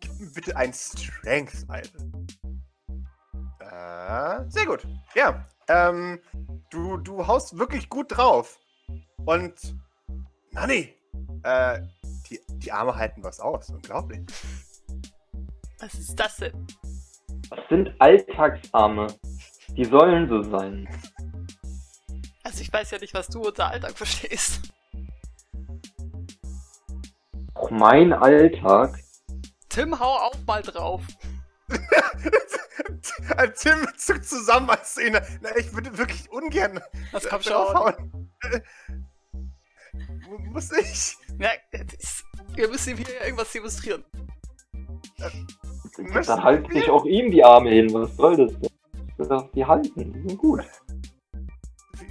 Gib 0.00 0.18
mir 0.18 0.30
bitte 0.32 0.56
ein 0.56 0.72
Strength, 0.72 1.66
Alter. 1.68 1.98
Äh, 3.60 4.50
sehr 4.50 4.66
gut. 4.66 4.86
Ja. 5.14 5.44
Ähm, 5.68 6.20
du, 6.70 6.96
du 6.96 7.26
haust 7.26 7.58
wirklich 7.58 7.88
gut 7.88 8.16
drauf. 8.16 8.58
Und. 9.24 9.76
Nani! 10.52 10.94
Äh, 11.44 11.82
die, 12.28 12.40
die 12.48 12.72
Arme 12.72 12.96
halten 12.96 13.22
was 13.22 13.38
aus. 13.40 13.70
Unglaublich. 13.70 14.20
Was 15.78 15.94
ist 15.94 16.16
das 16.18 16.36
denn? 16.38 16.66
Das 17.50 17.60
sind 17.68 17.90
Alltagsarme. 17.98 19.06
Die 19.76 19.84
sollen 19.84 20.28
so 20.28 20.42
sein. 20.42 20.88
Also 22.42 22.60
ich 22.62 22.72
weiß 22.72 22.90
ja 22.92 22.98
nicht, 22.98 23.14
was 23.14 23.28
du 23.28 23.42
unter 23.42 23.68
Alltag 23.68 23.92
verstehst. 23.96 24.72
Auch 27.54 27.70
mein 27.70 28.12
Alltag. 28.12 28.98
Tim, 29.68 29.98
hau 29.98 30.16
auch 30.18 30.36
mal 30.46 30.62
drauf. 30.62 31.02
Tim 33.56 33.86
zuckt 33.96 34.24
zusammen, 34.24 34.70
als 34.70 34.94
du 34.94 35.02
ihn. 35.02 35.18
Na, 35.40 35.56
ich 35.56 35.72
würde 35.72 35.96
wirklich 35.98 36.30
ungern 36.30 36.80
Das 37.12 37.28
kommt 37.28 37.44
schon. 37.44 37.52
draufhauen. 37.52 38.30
Muss 40.52 40.72
ich? 40.72 41.16
Ja, 41.38 41.50
das, 41.72 42.24
wir 42.54 42.68
müssen 42.68 42.90
ihm 42.90 42.96
hier 42.98 43.20
irgendwas 43.24 43.52
demonstrieren. 43.52 44.04
Müssen 45.98 46.22
Da 46.26 46.42
halten 46.42 46.68
wir? 46.72 46.80
sich 46.80 46.90
auch 46.90 47.04
ihm 47.04 47.30
die 47.30 47.44
Arme 47.44 47.70
hin. 47.70 47.92
Was 47.92 48.16
soll 48.16 48.36
das 48.36 48.52
denn? 48.58 49.50
Die 49.54 49.64
halten, 49.64 50.12
die 50.12 50.28
sind 50.28 50.38
gut. 50.38 50.60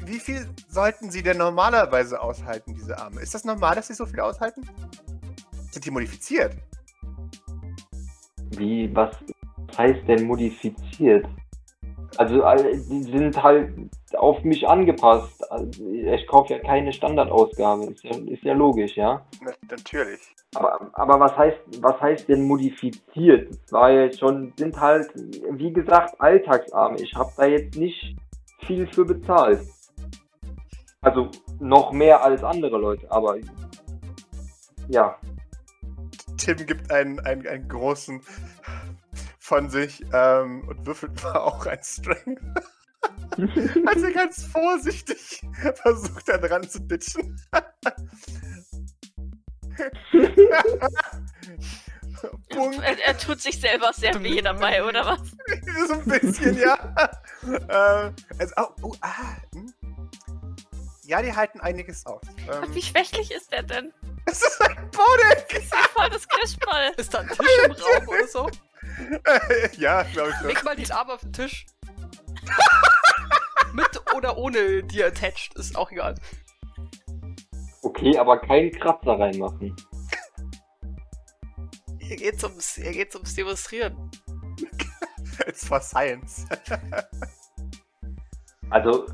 Wie- 0.06 0.20
viel 0.20 0.48
sollten 0.70 1.12
sie 1.12 1.22
denn 1.24 1.38
normalerweise 1.38 2.20
aushalten, 2.22 2.74
diese 2.76 2.98
Arme? 2.98 3.22
Ist 3.22 3.34
das 3.34 3.44
normal, 3.44 3.76
dass 3.76 3.88
sie 3.88 3.94
so 3.94 4.06
viel 4.06 4.20
aushalten? 4.20 4.62
Sind 5.72 5.86
die 5.86 5.92
modifiziert? 5.92 6.56
Wie, 8.52 8.94
was 8.96 9.16
heißt 9.78 10.08
denn 10.08 10.24
modifiziert? 10.28 11.26
Also, 12.18 12.44
die 12.90 13.04
sind 13.04 13.42
halt 13.42 13.74
auf 14.16 14.44
mich 14.44 14.68
angepasst. 14.68 15.52
Also, 15.52 15.86
ich 15.92 16.28
kaufe 16.28 16.54
ja 16.54 16.60
keine 16.60 16.94
Standardausgabe. 16.94 17.86
Ist 17.86 18.04
ja, 18.04 18.12
ist 18.12 18.44
ja 18.44 18.54
logisch, 18.54 18.96
ja. 18.96 19.26
Na, 19.42 19.52
natürlich. 19.70 20.22
Aber, 20.56 20.90
aber 20.94 21.20
was 21.20 21.36
heißt, 21.38 21.58
was 21.82 22.00
heißt 22.00 22.30
denn 22.30 22.48
modifiziert? 22.48 23.50
Das 23.50 23.72
war 23.72 23.92
ja 23.92 24.12
schon, 24.12 24.54
sind 24.58 24.80
halt, 24.80 25.10
wie 25.52 25.74
gesagt, 25.74 26.20
Alltagsarme. 26.20 27.02
Ich 27.02 27.14
habe 27.16 27.32
da 27.38 27.46
jetzt 27.46 27.76
nicht 27.76 28.16
viel 28.66 28.88
für 28.88 29.06
bezahlt. 29.06 29.62
Also 31.02 31.30
noch 31.60 31.92
mehr 31.92 32.24
als 32.24 32.44
andere 32.44 32.78
Leute, 32.78 33.12
aber 33.12 33.38
ja. 34.88 35.18
Tim 36.38 36.58
gibt 36.66 36.92
einen, 36.92 37.20
einen, 37.20 37.46
einen 37.48 37.68
großen 37.68 38.22
von 39.40 39.70
sich 39.70 40.04
ähm, 40.14 40.68
und 40.68 40.86
würfelt 40.86 41.22
mal 41.24 41.36
auch 41.40 41.66
ein 41.66 41.80
Strength. 41.84 42.42
als 43.86 44.04
er 44.04 44.12
ganz 44.12 44.44
vorsichtig 44.44 45.42
versucht, 45.82 46.28
da 46.28 46.38
dran 46.38 46.68
zu 46.68 46.80
ditchen. 46.82 47.40
Er, 52.50 53.00
er 53.06 53.18
tut 53.18 53.42
sich 53.42 53.60
selber 53.60 53.92
sehr 53.94 54.22
weh 54.24 54.42
dabei, 54.42 54.84
oder 54.84 55.06
was? 55.06 55.20
so 55.88 55.94
ein 55.94 56.06
bisschen, 56.06 56.58
ja. 56.58 57.12
ähm, 57.44 58.16
also, 58.38 58.54
oh, 58.58 58.70
oh, 58.84 58.96
ah, 59.02 59.36
hm. 59.54 59.74
Ja, 61.06 61.22
die 61.22 61.36
halten 61.36 61.60
einiges 61.60 62.06
aus. 62.06 62.22
Ähm, 62.50 62.74
Wie 62.74 62.82
schwächlich 62.82 63.32
ist 63.32 63.52
der 63.52 63.64
denn? 63.64 63.92
es 64.26 64.42
ist 64.42 64.62
ein 64.62 64.90
Bodeck! 64.92 65.48
Das 65.50 65.64
ist 65.64 65.76
voll 65.94 66.10
das 66.10 66.28
Christball. 66.28 66.92
Ist 66.98 67.14
da 67.14 67.20
ein 67.20 67.28
Tisch 67.28 67.48
im 67.66 67.72
Raum 67.72 68.08
oder 68.08 68.28
so? 68.28 68.50
ja, 69.78 70.04
glaube 70.04 70.30
ich 70.30 70.36
schon. 70.38 70.48
Leg 70.48 70.64
mal 70.64 70.76
den 70.76 70.92
Arm 70.92 71.10
auf 71.10 71.22
den 71.22 71.34
Tisch. 71.34 71.66
Mit 73.74 74.02
oder 74.16 74.38
ohne 74.38 74.84
dir 74.84 75.08
attached, 75.08 75.56
ist 75.56 75.76
auch 75.76 75.92
egal. 75.92 76.16
Okay, 77.82 78.18
aber 78.18 78.38
keinen 78.40 78.72
Kratzer 78.72 79.20
reinmachen. 79.20 79.76
Hier 82.00 82.18
geht's 82.18 82.44
ums, 82.44 82.76
hier 82.76 82.92
geht's 82.92 83.16
ums 83.16 83.36
Demonstrieren. 83.36 84.12
It's 85.48 85.68
for 85.68 85.80
science. 85.80 86.46
Also, 88.70 89.06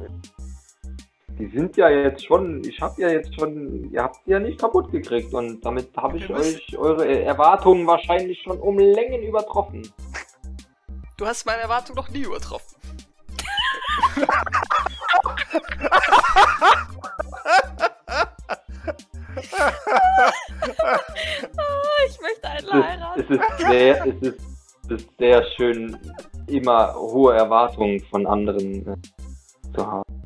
die 1.38 1.48
sind 1.48 1.78
ja 1.78 1.90
jetzt 1.90 2.26
schon, 2.26 2.64
ich 2.64 2.80
habe 2.82 3.02
ja 3.02 3.10
jetzt 3.10 3.34
schon, 3.36 3.90
ihr 3.92 4.04
habt 4.04 4.18
sie 4.26 4.32
ja 4.32 4.40
nicht 4.40 4.60
kaputt 4.60 4.92
gekriegt 4.92 5.34
und 5.34 5.64
damit 5.66 5.96
habe 5.96 6.18
ich 6.18 6.30
euch 6.30 6.78
eure 6.78 7.24
Erwartungen 7.24 7.88
wahrscheinlich 7.88 8.42
schon 8.42 8.60
um 8.60 8.78
Längen 8.78 9.24
übertroffen. 9.24 9.90
Du 11.18 11.26
hast 11.26 11.46
meine 11.46 11.62
Erwartung 11.62 11.96
noch 11.96 12.10
nie 12.10 12.22
übertroffen. 12.22 12.78
Ich 22.08 22.22
möchte 22.22 22.50
einen 22.50 22.58
Es 22.58 22.64
ist, 22.66 22.84
heiraten. 22.84 23.22
es 23.22 23.30
ist 23.30 23.68
sehr, 23.68 24.06
es 24.06 24.22
ist, 24.22 24.40
es 24.86 24.92
ist 24.92 25.10
sehr 25.18 25.44
schön, 25.56 25.98
immer 26.48 26.94
hohe 26.96 27.36
Erwartungen 27.36 28.00
von 28.10 28.26
anderen 28.26 28.88
äh, 28.88 28.96
zu 29.76 29.86
haben. 29.86 30.24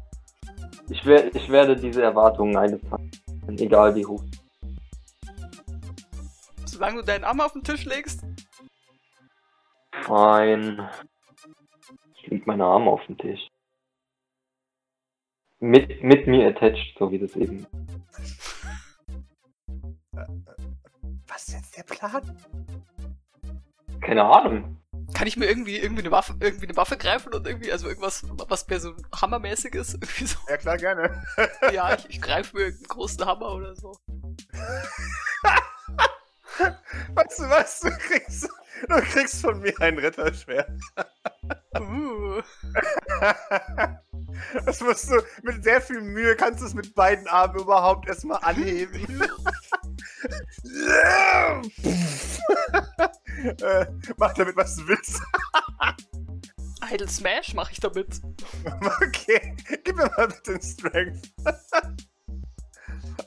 Ich, 0.90 1.06
wer, 1.06 1.34
ich 1.36 1.50
werde 1.50 1.76
diese 1.76 2.02
Erwartungen 2.04 2.56
eines 2.58 2.82
Tages, 2.82 3.62
egal 3.62 3.96
wie 3.96 4.06
hoch. 4.06 4.24
Solange 6.66 7.00
du 7.02 7.06
deinen 7.06 7.24
Arm 7.24 7.42
auf 7.42 7.54
den 7.54 7.64
Tisch 7.64 7.86
legst, 7.86 8.22
Fein. 10.02 10.82
Ich 12.16 12.28
leg 12.28 12.46
meine 12.46 12.66
Arme 12.66 12.92
auf 12.92 13.06
den 13.06 13.18
Tisch. 13.18 13.40
Mit, 15.64 16.04
mit 16.04 16.28
mir 16.28 16.50
attached, 16.50 16.98
so 17.00 17.10
wie 17.10 17.20
das 17.20 17.38
eben. 17.38 17.66
Was 21.26 21.48
ist 21.48 21.54
jetzt 21.54 21.78
der 21.78 21.84
Plan? 21.84 22.22
Keine 24.02 24.26
Ahnung. 24.26 24.78
kann 25.14 25.26
ich 25.26 25.38
mir 25.38 25.46
irgendwie, 25.46 25.78
irgendwie 25.78 26.02
eine 26.02 26.12
Waffe, 26.12 26.36
irgendwie 26.42 26.66
eine 26.66 26.76
Waffe 26.76 26.98
greifen 26.98 27.34
und 27.34 27.48
irgendwie, 27.48 27.72
also 27.72 27.88
irgendwas, 27.88 28.26
was 28.50 28.68
mehr 28.68 28.82
so 28.82 28.94
hammermäßig 29.16 29.76
ist. 29.76 29.94
Irgendwie 29.94 30.26
so. 30.26 30.38
Ja, 30.50 30.58
klar, 30.58 30.76
gerne. 30.76 31.24
Ja, 31.72 31.94
ich, 31.94 32.10
ich 32.10 32.22
greife 32.22 32.58
mir 32.58 32.64
irgendeinen 32.64 32.90
großen 32.90 33.26
Hammer 33.26 33.54
oder 33.54 33.74
so. 33.74 33.96
Weißt 37.16 37.40
du 37.40 37.44
was? 37.44 37.80
Du 37.80 37.90
kriegst, 37.90 38.50
du 38.90 38.96
kriegst 38.96 39.40
von 39.40 39.62
mir 39.62 39.74
ein 39.80 39.98
Ritterschwert. 39.98 40.72
Uh. 41.80 42.42
Das 44.66 44.82
musst 44.82 45.10
du 45.10 45.22
mit 45.44 45.64
sehr 45.64 45.82
viel 45.82 46.02
Mühe 46.02 46.36
kannst 46.36 46.62
du 46.62 46.66
es 46.66 46.74
mit 46.74 46.96
beiden 46.96 47.28
Armen 47.28 47.60
überhaupt 47.60 48.08
erstmal 48.08 48.40
anheben. 48.42 49.02
äh, 53.62 53.86
mach 54.18 54.34
damit, 54.34 54.56
was 54.56 54.78
du 54.78 54.88
willst. 54.88 55.22
Idle 56.92 57.08
Smash 57.08 57.54
mache 57.54 57.72
ich 57.72 57.80
damit. 57.80 58.20
Okay, 59.02 59.56
gib 59.84 59.96
mir 59.96 60.10
mal 60.18 60.28
bitte 60.28 60.54
den 60.54 60.62
Strength. 60.62 61.32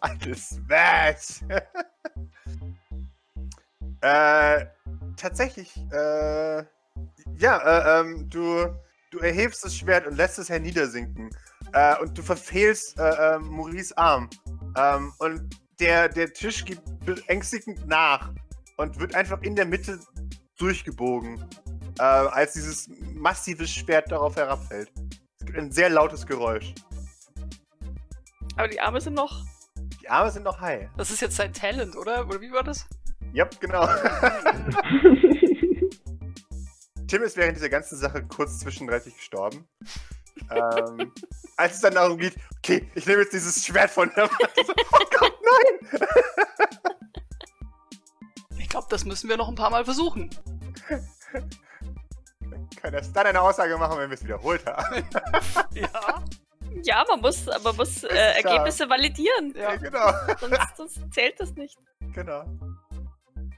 Altes 0.00 0.48
Smash. 0.50 1.40
äh, 4.00 4.66
tatsächlich, 5.16 5.76
äh, 5.92 6.64
ja, 7.38 7.58
äh, 7.58 8.00
ähm, 8.00 8.28
du, 8.28 8.74
du 9.10 9.18
erhebst 9.18 9.64
das 9.64 9.76
Schwert 9.76 10.06
und 10.06 10.16
lässt 10.16 10.38
es 10.38 10.48
herniedersinken. 10.48 11.30
Äh, 11.72 11.96
und 11.98 12.16
du 12.16 12.22
verfehlst 12.22 12.98
äh, 12.98 13.34
äh, 13.34 13.38
Maurice 13.38 13.96
Arm. 13.96 14.30
Ähm, 14.76 15.12
und 15.18 15.60
der, 15.80 16.08
der 16.08 16.32
Tisch 16.32 16.64
gibt 16.64 16.82
beängstigend 17.04 17.86
nach 17.86 18.32
und 18.76 18.98
wird 18.98 19.14
einfach 19.14 19.42
in 19.42 19.56
der 19.56 19.66
Mitte 19.66 19.98
durchgebogen, 20.58 21.44
äh, 21.98 22.02
als 22.02 22.54
dieses 22.54 22.88
massive 23.14 23.66
Schwert 23.66 24.10
darauf 24.10 24.36
herabfällt. 24.36 24.90
Es 25.38 25.46
gibt 25.46 25.58
ein 25.58 25.70
sehr 25.70 25.90
lautes 25.90 26.26
Geräusch. 26.26 26.74
Aber 28.56 28.68
die 28.68 28.80
Arme 28.80 29.00
sind 29.00 29.14
noch. 29.14 29.44
Die 30.00 30.08
Arme 30.08 30.30
sind 30.30 30.44
noch 30.44 30.60
high. 30.60 30.88
Das 30.96 31.10
ist 31.10 31.20
jetzt 31.20 31.36
sein 31.36 31.52
Talent, 31.52 31.96
oder? 31.96 32.26
Oder 32.26 32.40
wie 32.40 32.52
war 32.52 32.62
das? 32.62 32.86
Yep, 33.34 33.60
genau. 33.60 33.86
Tim 37.08 37.22
ist 37.22 37.36
während 37.36 37.56
dieser 37.56 37.68
ganzen 37.68 37.96
Sache 37.96 38.24
kurz 38.24 38.58
zwischendreitig 38.58 39.16
gestorben. 39.16 39.68
ähm, 40.50 41.12
als 41.56 41.74
es 41.74 41.80
dann 41.80 41.94
darum 41.94 42.18
geht, 42.18 42.34
okay, 42.58 42.90
ich 42.94 43.06
nehme 43.06 43.22
jetzt 43.22 43.32
dieses 43.32 43.64
Schwert 43.64 43.90
von 43.90 44.10
der 44.16 44.24
Wand. 44.24 44.52
So, 44.66 44.74
oh 44.92 45.06
Gott, 45.18 45.34
nein! 45.42 46.00
Ich 48.58 48.70
glaube, 48.70 48.88
das 48.90 49.04
müssen 49.04 49.30
wir 49.30 49.36
noch 49.36 49.48
ein 49.48 49.54
paar 49.54 49.70
Mal 49.70 49.84
versuchen. 49.84 50.28
Kann 52.76 52.92
erst 52.92 53.14
dann 53.16 53.26
eine 53.26 53.40
Aussage 53.40 53.78
machen, 53.78 53.96
wenn 53.96 54.10
wir 54.10 54.16
es 54.16 54.24
wiederholt 54.24 54.66
haben. 54.66 55.08
Ja. 55.72 56.24
Ja, 56.82 57.04
man 57.08 57.20
muss, 57.20 57.46
man 57.46 57.76
muss 57.76 58.02
äh. 58.04 58.08
Ergebnisse 58.42 58.90
validieren. 58.90 59.54
Ja. 59.56 59.76
genau. 59.76 60.12
Sonst, 60.40 60.76
sonst 60.76 61.14
zählt 61.14 61.40
das 61.40 61.54
nicht. 61.54 61.78
Genau. 62.12 62.44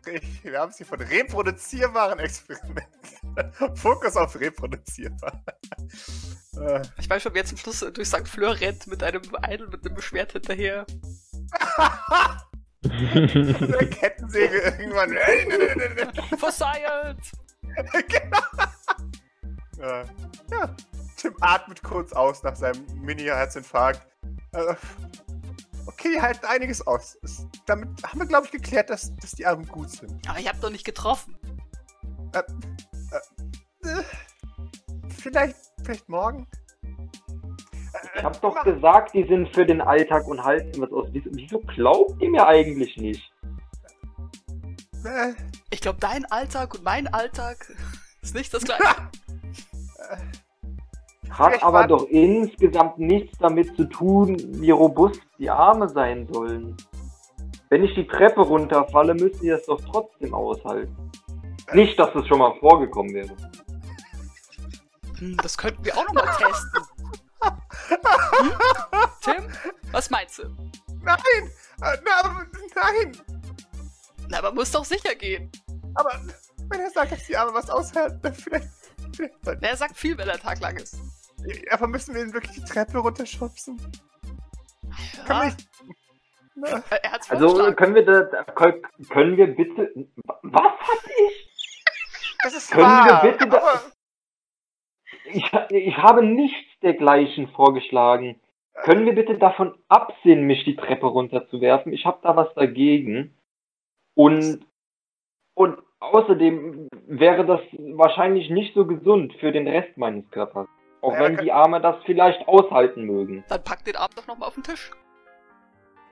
Ich, 0.07 0.45
wir 0.45 0.61
haben 0.61 0.71
es 0.71 0.77
hier 0.79 0.87
von 0.87 1.01
reproduzierbaren 1.01 2.19
Experimenten. 2.19 3.77
Fokus 3.77 4.17
auf 4.17 4.39
reproduzierbar. 4.39 5.45
Ich 6.99 7.09
weiß 7.09 7.23
schon, 7.23 7.35
wer 7.35 7.45
zum 7.45 7.59
Schluss 7.59 7.81
durch 7.81 8.09
St. 8.09 8.27
Fleur 8.27 8.59
rennt 8.61 8.87
mit 8.87 9.03
einem 9.03 9.23
Idol 9.49 9.69
mit 9.69 9.87
einem 9.87 10.01
Schwert 10.01 10.33
hinterher. 10.33 10.87
Eine 12.83 13.89
Kettensäge 13.91 14.59
irgendwann. 14.79 15.17
For 16.39 16.53
Science! 16.53 17.33
genau. 18.09 18.39
Ja, 19.79 20.05
Tim 21.17 21.35
atmet 21.41 21.83
kurz 21.83 22.13
aus 22.13 22.43
nach 22.43 22.57
seinem 22.57 22.85
Mini-Herzinfarkt. 23.01 24.07
Äh, 25.89 25.93
okay, 25.93 26.13
die 26.15 26.21
halten 26.21 26.47
einiges 26.47 26.87
aus. 26.87 27.19
Damit 27.67 27.89
haben 28.05 28.21
wir, 28.21 28.27
glaube 28.27 28.47
ich, 28.47 28.53
geklärt, 28.53 28.91
dass, 28.91 29.15
dass 29.17 29.33
die 29.33 29.47
Armen 29.47 29.67
gut 29.67 29.91
sind. 29.91 30.29
Aber 30.29 30.39
ich 30.39 30.49
hab 30.49 30.61
doch 30.61 30.71
nicht 30.71 30.85
getroffen. 30.85 31.37
Äh, 32.33 32.43
vielleicht, 35.09 35.57
vielleicht 35.83 36.09
morgen? 36.09 36.47
Ich 38.17 38.23
hab 38.23 38.41
doch 38.41 38.63
gesagt, 38.65 39.15
die 39.15 39.27
sind 39.27 39.53
für 39.55 39.65
den 39.65 39.81
Alltag 39.81 40.27
und 40.27 40.43
halten 40.43 40.81
was 40.81 40.93
aus. 40.93 41.09
Wieso, 41.13 41.61
glaubt 41.61 42.21
ihr 42.21 42.31
mir 42.31 42.47
eigentlich 42.47 42.97
nicht? 42.97 43.33
Äh, 45.05 45.33
Ich 45.71 45.81
glaube, 45.81 45.99
dein 46.01 46.25
Alltag 46.27 46.75
und 46.75 46.85
mein 46.85 47.07
Alltag 47.09 47.73
ist 48.23 48.35
nicht 48.35 48.53
das 48.53 48.65
gleiche. 48.65 48.85
Hat 51.31 51.63
aber 51.63 51.87
doch 51.87 52.07
insgesamt 52.09 52.99
nichts 52.99 53.37
damit 53.39 53.77
zu 53.77 53.85
tun, 53.85 54.37
wie 54.61 54.71
robust 54.71 55.21
die 55.39 55.51
Arme 55.51 55.89
sein 55.89 56.27
sollen. 56.33 56.77
Wenn 57.69 57.85
ich 57.85 57.95
die 57.95 58.07
Treppe 58.07 58.41
runterfalle, 58.41 59.15
müssen 59.15 59.41
die 59.43 59.49
das 59.49 59.67
doch 59.67 59.81
trotzdem 59.93 60.35
aushalten. 60.35 60.97
Nicht, 61.75 61.99
dass 61.99 62.13
das 62.15 62.27
schon 62.27 62.39
mal 62.39 62.55
vorgekommen 62.61 63.13
wäre. 63.15 63.37
Hm, 65.19 65.37
das 65.43 65.59
könnten 65.59 65.85
wir 65.85 65.97
auch 65.97 66.07
noch 66.13 66.25
mal 66.25 66.37
testen. 66.39 66.83
Hm? 67.43 68.53
Tim, 69.21 69.45
was 69.93 70.11
meinst 70.11 70.39
du? 70.39 70.45
nein! 71.03 71.51
Äh, 71.83 71.97
na, 72.05 72.47
nein! 72.75 73.17
Na, 74.29 74.39
aber 74.39 74.53
muss 74.53 74.71
doch 74.71 74.85
sicher 74.85 75.15
gehen. 75.15 75.51
Aber 75.95 76.11
wenn 76.69 76.81
er 76.81 76.91
sagt, 76.91 77.13
dass 77.13 77.27
die 77.27 77.37
Arme 77.37 77.55
was 77.55 77.71
aushalten, 77.71 78.21
dann 78.23 78.35
vielleicht. 78.35 78.69
er 79.61 79.77
sagt 79.77 79.97
viel, 79.97 80.17
wenn 80.19 80.27
der 80.27 80.39
Tag 80.39 80.61
lang 80.61 80.77
ist. 80.77 80.99
aber 81.71 81.87
müssen 81.87 82.15
wir 82.15 82.23
ihn 82.23 82.33
wirklich 82.33 82.57
die 82.57 82.65
Treppe 82.65 82.99
runterschubsen? 82.99 83.79
Kann 85.27 85.29
Ja, 85.29 85.35
man 85.39 85.47
nicht. 85.47 85.69
Na, 86.57 86.69
äh, 86.91 87.01
er 87.03 87.13
hat's 87.13 87.31
Also 87.31 87.73
können 87.75 87.95
wir 87.95 88.05
da, 88.05 88.23
da 88.23 88.45
können- 88.45 89.37
wir 89.37 89.47
bitte. 89.55 89.93
Was 90.43 90.63
hat 90.81 91.05
ich? 91.29 91.49
das 92.43 92.55
ist 92.55 92.71
Können 92.73 92.85
wahr, 92.85 93.23
wir 93.23 93.31
bitte 93.33 93.49
da- 93.49 93.81
Ich, 95.25 95.53
ich 95.71 95.97
habe 95.99 96.25
nichts 96.25 96.69
dergleichen 96.83 97.49
vorgeschlagen. 97.53 98.41
Können 98.83 99.07
wir 99.07 99.15
bitte 99.15 99.39
davon 99.39 99.77
absehen, 99.89 100.43
mich 100.47 100.65
die 100.65 100.77
Treppe 100.77 101.07
runterzuwerfen? 101.07 101.93
Ich 101.93 102.07
habe 102.07 102.19
da 102.23 102.35
was 102.37 102.53
dagegen. 102.55 103.37
Und, 104.15 104.67
und 105.55 105.83
außerdem 106.01 106.89
wäre 107.07 107.45
das 107.45 107.61
wahrscheinlich 107.97 108.51
nicht 108.51 108.75
so 108.75 108.87
gesund 108.87 109.33
für 109.41 109.53
den 109.53 109.67
Rest 109.69 109.97
meines 109.97 110.29
Körpers. 110.31 110.69
Auch 111.01 111.13
Ja, 111.15 111.21
wenn 111.21 111.37
die 111.37 111.53
Arme 111.53 111.81
das 111.81 111.97
vielleicht 112.05 112.47
aushalten 112.49 113.05
mögen. 113.05 113.45
Dann 113.49 113.63
pack 113.63 113.85
den 113.85 113.97
Arm 113.97 114.11
doch 114.17 114.27
noch 114.27 114.39
mal 114.39 114.47
auf 114.47 114.55
den 114.55 114.65
Tisch. 114.65 114.91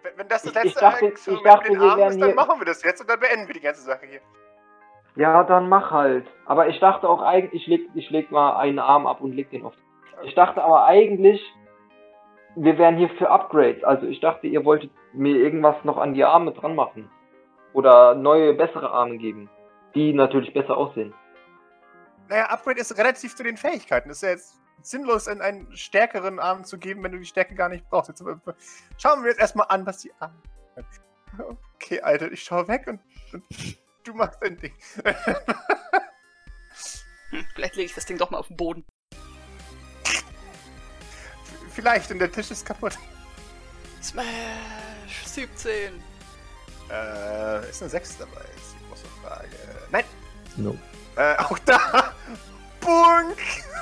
wenn, 0.02 0.18
wenn 0.18 0.28
das 0.28 0.42
das 0.44 0.52
Ich- 0.52 0.58
ich 0.58 0.64
letzte 0.64 0.80
dachte- 0.80 1.06
ich 1.32 1.42
dachte, 1.42 1.72
mit 1.72 1.80
den 1.80 1.88
wären 1.96 2.08
ist, 2.10 2.20
dann 2.20 2.28
hier- 2.28 2.34
machen 2.36 2.60
wir 2.60 2.64
das 2.66 2.84
jetzt 2.84 3.00
und 3.00 3.10
dann 3.10 3.18
beenden 3.18 3.48
wir 3.48 3.54
die 3.54 3.60
ganze 3.60 3.80
Sache 3.82 4.06
hier. 4.06 4.20
Ja, 5.16 5.42
dann 5.42 5.68
mach 5.68 5.90
halt. 5.90 6.26
Aber 6.44 6.68
ich 6.68 6.78
dachte 6.78 7.08
auch 7.08 7.22
eigentlich, 7.22 7.62
ich 7.62 7.66
leg, 7.66 7.88
ich 7.94 8.10
leg 8.10 8.30
mal 8.30 8.56
einen 8.56 8.78
Arm 8.78 9.06
ab 9.08 9.20
und 9.20 9.32
leg 9.34 9.50
den 9.50 9.64
auf. 9.64 9.74
Ich 10.22 10.34
dachte 10.36 10.62
aber 10.62 10.84
eigentlich, 10.84 11.42
wir 12.54 12.78
wären 12.78 12.96
hier 12.96 13.08
für 13.18 13.28
Upgrades. 13.30 13.82
Also 13.82 14.06
ich 14.06 14.20
dachte, 14.20 14.46
ihr 14.46 14.64
wolltet 14.64 14.90
mir 15.12 15.34
irgendwas 15.36 15.74
noch 15.84 15.96
an 15.96 16.14
die 16.14 16.24
Arme 16.24 16.52
dran 16.52 16.76
machen. 16.76 17.10
Oder 17.72 18.14
neue, 18.14 18.54
bessere 18.54 18.90
Arme 18.90 19.16
geben. 19.18 19.50
Die 19.96 20.12
natürlich 20.12 20.52
besser 20.52 20.76
aussehen. 20.76 21.14
Naja, 22.28 22.44
Upgrade 22.50 22.80
ist 22.80 22.98
relativ 22.98 23.34
zu 23.34 23.42
den 23.42 23.56
Fähigkeiten. 23.56 24.10
Es 24.10 24.18
ist 24.18 24.22
ja 24.22 24.28
jetzt 24.28 24.60
sinnlos, 24.82 25.26
einen, 25.26 25.40
einen 25.40 25.74
stärkeren 25.74 26.38
Arm 26.38 26.64
zu 26.64 26.76
geben, 26.76 27.02
wenn 27.02 27.12
du 27.12 27.18
die 27.18 27.24
Stärke 27.24 27.54
gar 27.54 27.70
nicht 27.70 27.88
brauchst. 27.88 28.10
Jetzt, 28.10 28.20
äh, 28.20 28.34
schauen 28.98 29.22
wir 29.22 29.30
jetzt 29.30 29.40
erstmal 29.40 29.68
an, 29.70 29.86
was 29.86 29.98
die 29.98 30.12
Arme. 30.20 30.34
Okay, 31.74 32.00
Alter, 32.02 32.30
ich 32.30 32.42
schaue 32.42 32.68
weg 32.68 32.86
und, 32.86 33.00
und 33.32 33.44
du 34.04 34.12
machst 34.12 34.38
dein 34.42 34.58
Ding. 34.58 34.74
Hm, 37.30 37.46
vielleicht 37.54 37.76
lege 37.76 37.86
ich 37.86 37.94
das 37.94 38.04
Ding 38.04 38.18
doch 38.18 38.30
mal 38.30 38.38
auf 38.38 38.48
den 38.48 38.56
Boden. 38.56 38.84
Vielleicht, 41.70 42.10
und 42.10 42.18
der 42.18 42.30
Tisch 42.30 42.50
ist 42.50 42.66
kaputt. 42.66 42.98
Smash 44.02 44.26
17. 45.24 46.02
Äh, 46.90 47.70
ist 47.70 47.82
eine 47.82 47.90
6 47.90 48.18
dabei? 48.18 48.44
Ist 48.56 48.75
Frage. 49.26 49.48
Nein, 49.90 50.04
No. 50.56 50.76
Äh, 51.16 51.36
auch 51.36 51.58
da. 51.60 52.12
Bunk! 52.80 53.36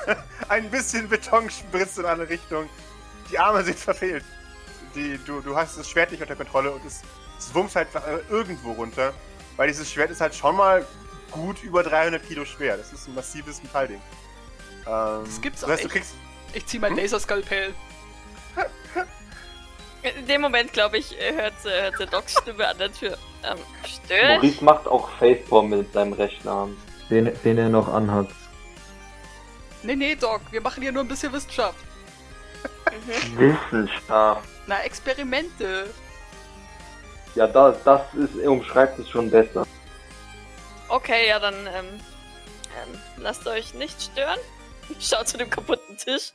Ein 0.48 0.70
bisschen 0.70 1.09
Beton 1.09 1.50
spritzt 1.50 1.98
in 1.98 2.04
eine 2.07 2.28
Richtung. 2.28 2.68
Die 3.30 3.38
Arme 3.38 3.62
sind 3.64 3.78
verfehlt. 3.78 4.24
Die, 4.94 5.18
du, 5.26 5.40
du 5.40 5.57
hast 5.57 5.76
das 5.78 5.88
Schwert 5.88 6.11
nicht 6.12 6.20
unter 6.22 6.37
Kontrolle 6.37 6.70
und 6.70 6.85
es, 6.87 7.02
es 7.38 7.52
wummt 7.54 7.74
halt 7.74 7.88
äh, 7.94 8.18
irgendwo 8.30 8.72
runter. 8.72 9.12
Weil 9.57 9.68
dieses 9.68 9.90
Schwert 9.90 10.11
ist 10.11 10.20
halt 10.20 10.35
schon 10.35 10.57
mal 10.57 10.87
gut 11.30 11.62
über 11.62 11.83
300 11.83 12.24
Kilo 12.26 12.44
schwer. 12.44 12.76
Das 12.76 12.92
ist 12.92 13.09
ein 13.09 13.14
massives 13.14 13.62
Metallding. 13.62 14.00
Ähm, 14.87 15.22
Das 15.24 15.40
gibt's 15.40 15.61
das 15.61 15.68
auch 15.68 15.72
heißt, 15.72 15.83
du 15.85 15.87
echt. 15.88 15.94
kriegst. 15.96 16.14
Ich 16.52 16.66
zieh 16.66 16.78
mein 16.78 16.96
Laserskalpell. 16.96 17.74
In 20.04 20.26
dem 20.26 20.42
Moment, 20.42 20.72
glaube 20.72 20.98
ich, 20.98 21.18
äh, 21.18 21.32
hört 21.32 21.54
sie, 21.62 21.70
hört 21.70 21.96
sie 21.96 22.06
Docs 22.06 22.36
Stimme 22.42 22.68
an 22.68 22.76
der 22.78 22.92
Tür. 22.92 23.16
Ähm, 23.42 23.58
störe 23.86 24.34
ich? 24.34 24.60
Maurice 24.60 24.64
macht 24.64 24.86
auch 24.86 25.08
Facepalm 25.18 25.70
mit 25.70 25.92
seinem 25.92 26.12
rechten 26.12 26.48
Arm. 26.48 26.76
Den, 27.08 27.32
den 27.42 27.58
er 27.58 27.68
noch 27.68 27.88
anhat. 27.88 28.28
Nee, 29.82 29.96
nee, 29.96 30.14
Doc, 30.14 30.40
wir 30.50 30.60
machen 30.60 30.82
hier 30.82 30.92
nur 30.92 31.02
ein 31.02 31.08
bisschen 31.08 31.32
Wissenschaft. 31.32 31.78
Mhm. 32.90 33.38
Wissenschaft. 33.38 34.48
Na, 34.66 34.82
Experimente. 34.82 35.90
Ja, 37.34 37.46
das, 37.46 37.82
das 37.84 38.02
ist, 38.14 38.36
umschreibt 38.46 38.98
es 38.98 39.08
schon 39.08 39.30
besser. 39.30 39.66
Okay, 40.88 41.28
ja, 41.28 41.38
dann 41.38 41.54
ähm, 41.66 42.00
ähm, 42.82 43.00
lasst 43.16 43.46
euch 43.46 43.74
nicht 43.74 44.00
stören. 44.00 44.38
Schaut 45.00 45.28
zu 45.28 45.38
dem 45.38 45.50
kaputten 45.50 45.96
Tisch. 45.96 46.32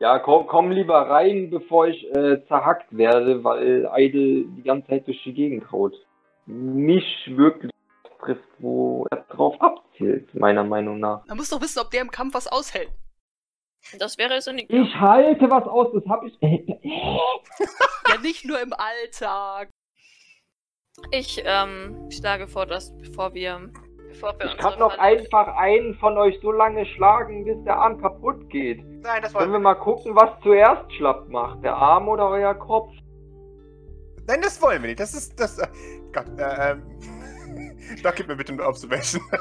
Ja, 0.00 0.18
komm, 0.18 0.46
komm 0.46 0.70
lieber 0.70 1.08
rein, 1.08 1.50
bevor 1.50 1.86
ich 1.86 2.04
äh, 2.14 2.44
zerhackt 2.46 2.96
werde, 2.96 3.42
weil 3.44 3.88
Idle 3.96 4.44
die 4.56 4.62
ganze 4.62 4.88
Zeit 4.88 5.06
durch 5.06 5.22
die 5.24 5.32
Gegend 5.32 5.70
haut. 5.70 5.94
Nicht 6.46 7.36
wirklich 7.36 7.70
trifft, 8.20 8.42
wo 8.58 9.06
er 9.10 9.18
drauf 9.30 9.60
abzielt, 9.60 10.34
meiner 10.34 10.64
Meinung 10.64 10.98
nach. 10.98 11.24
Man 11.26 11.36
muss 11.36 11.48
doch 11.50 11.60
wissen, 11.62 11.78
ob 11.78 11.90
der 11.90 12.02
im 12.02 12.10
Kampf 12.10 12.34
was 12.34 12.48
aushält. 12.48 12.90
Das 13.98 14.18
wäre 14.18 14.40
so 14.40 14.50
nicht. 14.52 14.70
Ich 14.70 14.94
halte 14.96 15.50
was 15.50 15.64
aus, 15.66 15.88
das 15.92 16.04
hab 16.06 16.24
ich. 16.24 16.36
Ja, 18.08 18.18
nicht 18.20 18.44
nur 18.44 18.60
im 18.60 18.72
Alltag. 18.74 19.70
Ich 21.10 21.42
ähm, 21.44 22.08
schlage 22.10 22.46
vor, 22.46 22.66
dass 22.66 22.96
bevor 22.98 23.34
wir, 23.34 23.70
bevor 24.08 24.38
wir 24.38 24.46
Ich 24.46 24.56
kann 24.58 24.78
doch 24.78 24.90
Falle- 24.94 25.00
einfach 25.02 25.48
einen 25.56 25.94
von 25.94 26.16
euch 26.18 26.38
so 26.40 26.52
lange 26.52 26.84
schlagen, 26.86 27.44
bis 27.44 27.62
der 27.64 27.76
Arm 27.76 28.00
kaputt 28.00 28.48
geht. 28.50 28.82
Nein, 29.04 29.20
das 29.20 29.32
Können 29.34 29.50
wir 29.50 29.52
wollen 29.52 29.62
mal 29.62 29.74
gucken, 29.74 30.16
was 30.16 30.40
zuerst 30.42 30.90
schlapp 30.94 31.28
macht? 31.28 31.62
Der 31.62 31.74
Arm 31.74 32.08
oder 32.08 32.26
euer 32.30 32.54
Kopf? 32.54 32.90
Nein, 34.26 34.40
das 34.40 34.62
wollen 34.62 34.80
wir 34.80 34.88
nicht. 34.88 35.00
Das 35.00 35.12
ist. 35.12 35.38
Das, 35.38 35.58
äh, 35.58 35.66
Gott, 36.10 36.24
äh, 36.38 36.70
ähm. 36.70 36.82
Doc, 38.02 38.16
gib 38.16 38.28
mir 38.28 38.36
bitte 38.36 38.54
eine 38.54 38.66
Observation. 38.66 39.22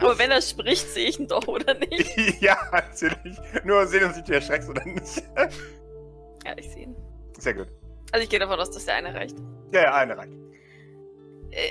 Aber 0.00 0.18
wenn 0.18 0.30
er 0.30 0.40
spricht, 0.40 0.88
sehe 0.88 1.06
ich 1.06 1.20
ihn 1.20 1.28
doch, 1.28 1.46
oder 1.46 1.74
nicht? 1.74 2.40
ja, 2.40 2.56
natürlich. 2.72 3.36
Nur 3.62 3.86
sehen 3.86 4.04
uns 4.04 4.16
nicht, 4.16 4.26
du 4.26 4.32
erschreckst 4.32 4.70
oder 4.70 4.82
nicht. 4.86 5.22
Ja, 5.36 6.56
ich 6.56 6.70
sehe 6.70 6.84
ihn. 6.84 6.96
Sehr 7.38 7.52
gut. 7.52 7.68
Also 8.10 8.24
ich 8.24 8.30
gehe 8.30 8.38
davon 8.38 8.58
aus, 8.58 8.70
dass 8.70 8.86
der 8.86 8.94
eine 8.94 9.14
reicht. 9.14 9.36
Ja, 9.72 9.82
ja, 9.82 9.94
eine 9.94 10.16
reicht. 10.16 10.32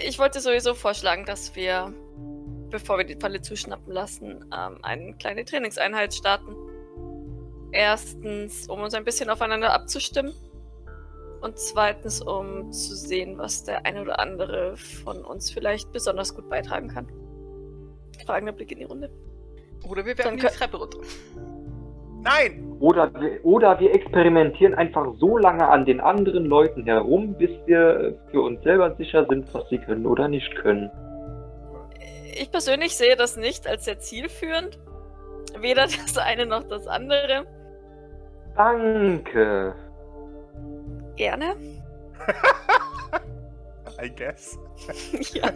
Ich 0.05 0.19
wollte 0.19 0.39
sowieso 0.39 0.75
vorschlagen, 0.75 1.25
dass 1.25 1.55
wir, 1.55 1.91
bevor 2.73 2.97
wir 2.97 3.05
die 3.05 3.15
Falle 3.15 3.39
zuschnappen 3.39 3.93
lassen, 3.93 4.43
ähm, 4.51 4.77
eine 4.81 5.13
kleine 5.13 5.45
Trainingseinheit 5.45 6.11
starten. 6.13 6.55
Erstens, 7.71 8.67
um 8.67 8.81
uns 8.81 8.95
ein 8.95 9.03
bisschen 9.03 9.29
aufeinander 9.29 9.71
abzustimmen. 9.73 10.33
Und 11.41 11.59
zweitens, 11.59 12.21
um 12.21 12.71
zu 12.71 12.95
sehen, 12.95 13.37
was 13.37 13.63
der 13.63 13.85
eine 13.85 14.01
oder 14.01 14.19
andere 14.19 14.75
von 14.75 15.23
uns 15.23 15.51
vielleicht 15.51 15.91
besonders 15.91 16.33
gut 16.35 16.49
beitragen 16.49 16.87
kann. 16.87 17.07
Fragender 18.25 18.53
Blick 18.53 18.71
in 18.71 18.79
die 18.79 18.85
Runde. 18.85 19.09
Oder 19.87 20.05
wir 20.05 20.17
werden 20.17 20.37
die 20.37 20.47
Treppe 20.47 20.77
runter. 20.77 20.97
Nein! 22.23 22.75
Oder, 22.79 23.13
wir- 23.13 23.45
oder 23.45 23.79
wir 23.79 23.93
experimentieren 23.93 24.73
einfach 24.73 25.13
so 25.19 25.37
lange 25.37 25.67
an 25.67 25.85
den 25.85 25.99
anderen 25.99 26.45
Leuten 26.45 26.85
herum, 26.85 27.35
bis 27.37 27.51
wir 27.67 28.17
für 28.31 28.41
uns 28.41 28.63
selber 28.63 28.95
sicher 28.95 29.27
sind, 29.29 29.53
was 29.53 29.67
sie 29.69 29.77
können 29.77 30.07
oder 30.07 30.27
nicht 30.27 30.55
können. 30.55 30.89
Ich 32.35 32.51
persönlich 32.51 32.95
sehe 32.97 33.15
das 33.15 33.37
nicht 33.37 33.67
als 33.67 33.85
sehr 33.85 33.99
zielführend. 33.99 34.79
Weder 35.59 35.83
das 36.05 36.17
eine 36.17 36.45
noch 36.45 36.63
das 36.63 36.87
andere. 36.87 37.45
Danke. 38.55 39.75
Gerne. 41.15 41.55
I 44.03 44.09
guess. 44.09 44.57
ja. 45.33 45.49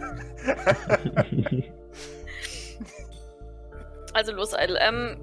Also 4.14 4.32
los, 4.32 4.54
Idle. 4.54 4.78
Ähm, 4.80 5.18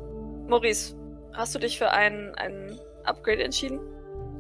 Maurice, 0.48 0.96
hast 1.34 1.56
du 1.56 1.60
dich 1.60 1.78
für 1.78 1.90
ein, 1.90 2.34
ein 2.36 2.80
Upgrade 3.04 3.44
entschieden? 3.44 3.80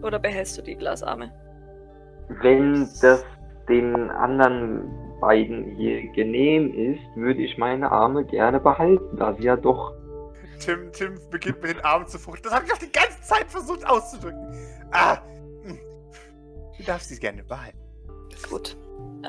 Oder 0.01 0.19
behältst 0.19 0.57
du 0.57 0.61
die 0.61 0.75
Glasarme? 0.75 1.31
Wenn 2.41 2.87
das 3.01 3.23
den 3.67 4.11
anderen 4.11 5.04
beiden 5.19 5.75
hier 5.75 6.07
genehm 6.11 6.73
ist, 6.73 7.01
würde 7.15 7.41
ich 7.41 7.57
meine 7.57 7.91
Arme 7.91 8.25
gerne 8.25 8.59
behalten, 8.59 9.17
da 9.17 9.33
sie 9.33 9.43
ja 9.43 9.55
doch. 9.55 9.93
Tim, 10.59 10.91
Tim 10.93 11.15
beginnt 11.29 11.61
mit 11.61 11.71
den 11.77 11.81
Armen 11.81 12.07
zu 12.07 12.17
fuchteln. 12.17 12.43
Das 12.43 12.53
habe 12.53 12.65
ich 12.65 12.73
auch 12.73 12.77
die 12.77 12.91
ganze 12.91 13.21
Zeit 13.21 13.45
versucht 13.47 13.85
auszudrücken. 13.87 14.39
Ah! 14.91 15.17
hm. 15.63 15.77
Du 16.77 16.83
darfst 16.83 17.09
sie 17.09 17.19
gerne 17.19 17.43
behalten. 17.43 17.77
Gut. 18.49 18.77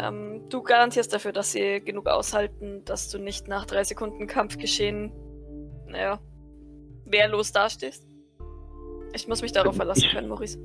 Ähm, 0.00 0.48
du 0.48 0.62
garantierst 0.62 1.12
dafür, 1.12 1.32
dass 1.32 1.52
sie 1.52 1.80
genug 1.80 2.06
aushalten, 2.08 2.84
dass 2.84 3.08
du 3.08 3.18
nicht 3.18 3.48
nach 3.48 3.66
drei 3.66 3.82
Sekunden 3.82 4.26
Kampfgeschehen, 4.26 5.12
naja, 5.86 6.20
wehrlos 7.04 7.52
dastehst? 7.52 8.06
Ich 9.12 9.26
muss 9.26 9.42
mich 9.42 9.52
darauf 9.52 9.76
verlassen 9.76 10.04
Ich- 10.04 10.12
können, 10.14 10.28
Maurice. 10.28 10.58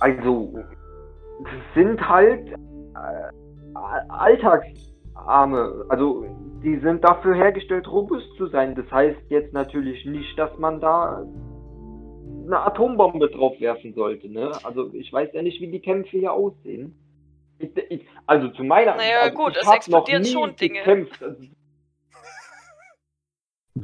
Also, 0.00 0.52
sind 1.74 2.00
halt 2.08 2.54
Alltagsarme. 4.08 5.86
Also, 5.88 6.26
die 6.62 6.78
sind 6.78 7.02
dafür 7.04 7.34
hergestellt, 7.34 7.90
robust 7.90 8.26
zu 8.36 8.46
sein. 8.48 8.74
Das 8.74 8.90
heißt 8.90 9.18
jetzt 9.28 9.52
natürlich 9.52 10.04
nicht, 10.06 10.38
dass 10.38 10.56
man 10.58 10.80
da 10.80 11.24
eine 12.46 12.60
Atombombe 12.60 13.28
drauf 13.28 13.60
werfen 13.60 13.94
sollte. 13.94 14.28
Ne? 14.28 14.52
Also, 14.64 14.92
ich 14.92 15.12
weiß 15.12 15.30
ja 15.32 15.42
nicht, 15.42 15.60
wie 15.60 15.70
die 15.70 15.80
Kämpfe 15.80 16.18
hier 16.18 16.32
aussehen. 16.32 16.94
Ich, 17.58 17.70
ich, 17.90 18.06
also 18.26 18.48
zu 18.48 18.64
meiner 18.64 18.96
Naja, 18.96 19.20
also 19.22 19.36
gut, 19.36 19.52
ich 19.56 19.62
es 19.62 19.72
explodieren 19.72 20.24
schon 20.24 20.56
Dinge. 20.56 20.80
Gekämpft. 20.80 21.22
Also, 21.22 21.42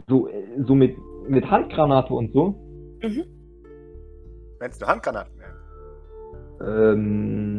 so, 0.09 0.29
äh, 0.29 0.63
so 0.67 0.75
mit, 0.75 0.97
mit 1.29 1.51
Handgranate 1.51 2.13
und 2.13 2.33
so. 2.33 2.55
Wenn 3.01 4.71
es 4.71 4.81
nur 4.81 4.89
Handgranaten 4.89 5.39
wären. 5.39 5.57
Ähm, 6.61 7.58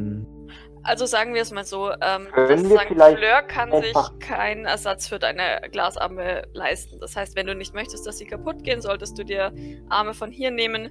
Also 0.90 1.06
sagen 1.06 1.36
wir 1.36 1.44
es 1.44 1.52
mal 1.52 1.66
so, 1.66 1.92
ähm, 1.92 2.30
Können 2.32 2.64
das 2.64 2.70
wir 2.72 2.80
St. 2.80 2.88
vielleicht 2.88 3.18
Fleur 3.20 3.42
kann 3.44 3.72
sich 3.80 3.96
keinen 4.20 4.66
Ersatz 4.66 5.08
für 5.08 5.20
deine 5.20 5.62
Glasarme 5.72 6.48
leisten. 6.54 7.00
Das 7.00 7.16
heißt, 7.16 7.36
wenn 7.36 7.46
du 7.46 7.54
nicht 7.54 7.76
möchtest, 7.76 8.08
dass 8.08 8.18
sie 8.18 8.26
kaputt 8.26 8.64
gehen, 8.64 8.82
solltest 8.82 9.16
du 9.20 9.24
dir 9.24 9.54
Arme 9.90 10.16
von 10.16 10.32
hier 10.32 10.50
nehmen. 10.50 10.90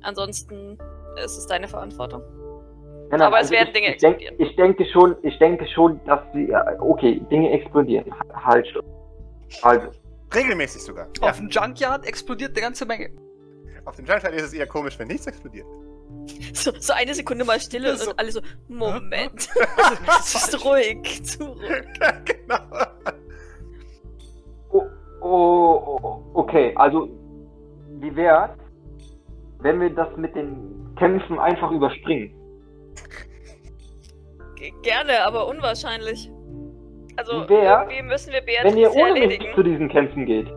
Ansonsten 0.00 0.78
ist 1.22 1.36
es 1.36 1.46
deine 1.46 1.68
Verantwortung. 1.68 2.22
Ja, 3.10 3.18
nein, 3.18 3.20
Aber 3.20 3.38
es 3.38 3.50
werden 3.50 3.66
ich, 3.66 3.74
Dinge 3.74 3.94
ich 3.94 4.00
denk, 4.00 4.22
explodieren. 4.22 4.48
ich 4.48 4.56
denke 4.56 4.86
schon, 4.86 5.16
ich 5.22 5.38
denke 5.38 5.66
schon, 5.68 6.00
dass 6.06 6.20
sie, 6.32 6.48
ja, 6.48 6.80
okay, 6.80 7.20
Dinge 7.30 7.52
explodieren. 7.52 8.14
Halt, 8.32 8.66
stopp. 8.68 8.86
Also, 9.60 9.88
Regelmäßig 10.34 10.82
sogar. 10.82 11.06
Ja. 11.20 11.28
Auf 11.28 11.36
dem 11.36 11.50
Junkyard 11.50 12.06
explodiert 12.06 12.52
eine 12.52 12.62
ganze 12.62 12.86
Menge. 12.86 13.10
Auf 13.84 13.96
dem 13.96 14.06
Junkyard 14.06 14.32
ist 14.32 14.44
es 14.44 14.52
eher 14.54 14.66
komisch, 14.66 14.98
wenn 14.98 15.08
nichts 15.08 15.26
explodiert. 15.26 15.66
So, 16.54 16.72
so 16.78 16.92
eine 16.92 17.12
Sekunde 17.14 17.44
mal 17.44 17.58
Stille 17.60 17.96
So. 17.96 18.10
und 18.10 18.18
alle 18.18 18.30
so, 18.32 18.40
Moment. 18.68 19.48
Es 20.20 20.34
ist 20.54 20.64
ruhig, 20.64 21.24
zurück. 21.24 21.86
genau. 22.24 22.60
oh, 24.70 24.82
oh, 25.20 25.98
oh, 26.02 26.22
okay, 26.34 26.72
also, 26.76 27.08
wie 28.00 28.14
wär's, 28.16 28.50
wenn 29.60 29.80
wir 29.80 29.90
das 29.90 30.16
mit 30.16 30.34
den 30.34 30.94
Kämpfen 30.96 31.38
einfach 31.38 31.70
überspringen? 31.70 32.34
G- 34.56 34.72
Gerne, 34.82 35.24
aber 35.24 35.46
unwahrscheinlich. 35.48 36.30
Also, 37.16 37.44
Wie 37.44 37.48
wär, 37.50 37.80
irgendwie 37.82 38.02
müssen 38.02 38.32
wir 38.32 38.42
wenn 38.46 38.76
ihr 38.76 38.88
Beatrice 38.90 38.96
ohne 38.98 39.12
mich 39.12 39.22
erledigen. 39.22 39.54
zu 39.54 39.62
diesen 39.62 39.88
Kämpfen 39.88 40.26
geht. 40.26 40.48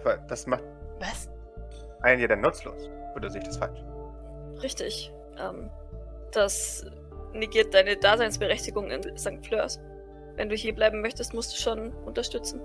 Aber 0.00 0.16
das 0.28 0.46
macht 0.46 0.64
Was? 1.00 1.28
einen 2.02 2.20
ja 2.20 2.28
dann 2.28 2.40
nutzlos. 2.40 2.88
Oder 3.16 3.30
sehe 3.30 3.40
ich 3.40 3.46
das 3.46 3.56
falsch? 3.58 3.78
Richtig. 4.66 5.12
Ähm, 5.38 5.70
das 6.32 6.84
negiert 7.32 7.72
deine 7.72 7.96
Daseinsberechtigung 7.96 8.90
in 8.90 9.16
St. 9.16 9.46
Fleurs. 9.46 9.80
Wenn 10.34 10.48
du 10.48 10.56
hier 10.56 10.74
bleiben 10.74 11.02
möchtest, 11.02 11.34
musst 11.34 11.52
du 11.52 11.56
schon 11.56 11.92
unterstützen. 12.04 12.60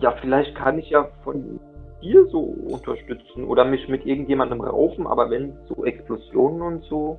Ja, 0.00 0.14
vielleicht 0.20 0.54
kann 0.54 0.78
ich 0.78 0.90
ja 0.90 1.08
von 1.22 1.58
hier 2.00 2.26
so 2.26 2.40
unterstützen 2.40 3.44
oder 3.44 3.64
mich 3.64 3.88
mit 3.88 4.04
irgendjemandem 4.04 4.60
raufen, 4.60 5.06
aber 5.06 5.30
wenn 5.30 5.56
so 5.66 5.86
Explosionen 5.86 6.60
und 6.60 6.84
so, 6.84 7.18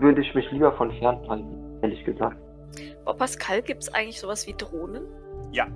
würde 0.00 0.20
ich 0.20 0.34
mich 0.34 0.50
lieber 0.50 0.72
von 0.72 0.90
fern 0.98 1.20
halten, 1.28 1.78
ehrlich 1.82 2.04
gesagt. 2.04 2.36
Bei 3.04 3.12
Pascal 3.12 3.62
gibt 3.62 3.84
es 3.84 3.94
eigentlich 3.94 4.18
sowas 4.18 4.44
wie 4.48 4.54
Drohnen? 4.54 5.04
Ja. 5.52 5.68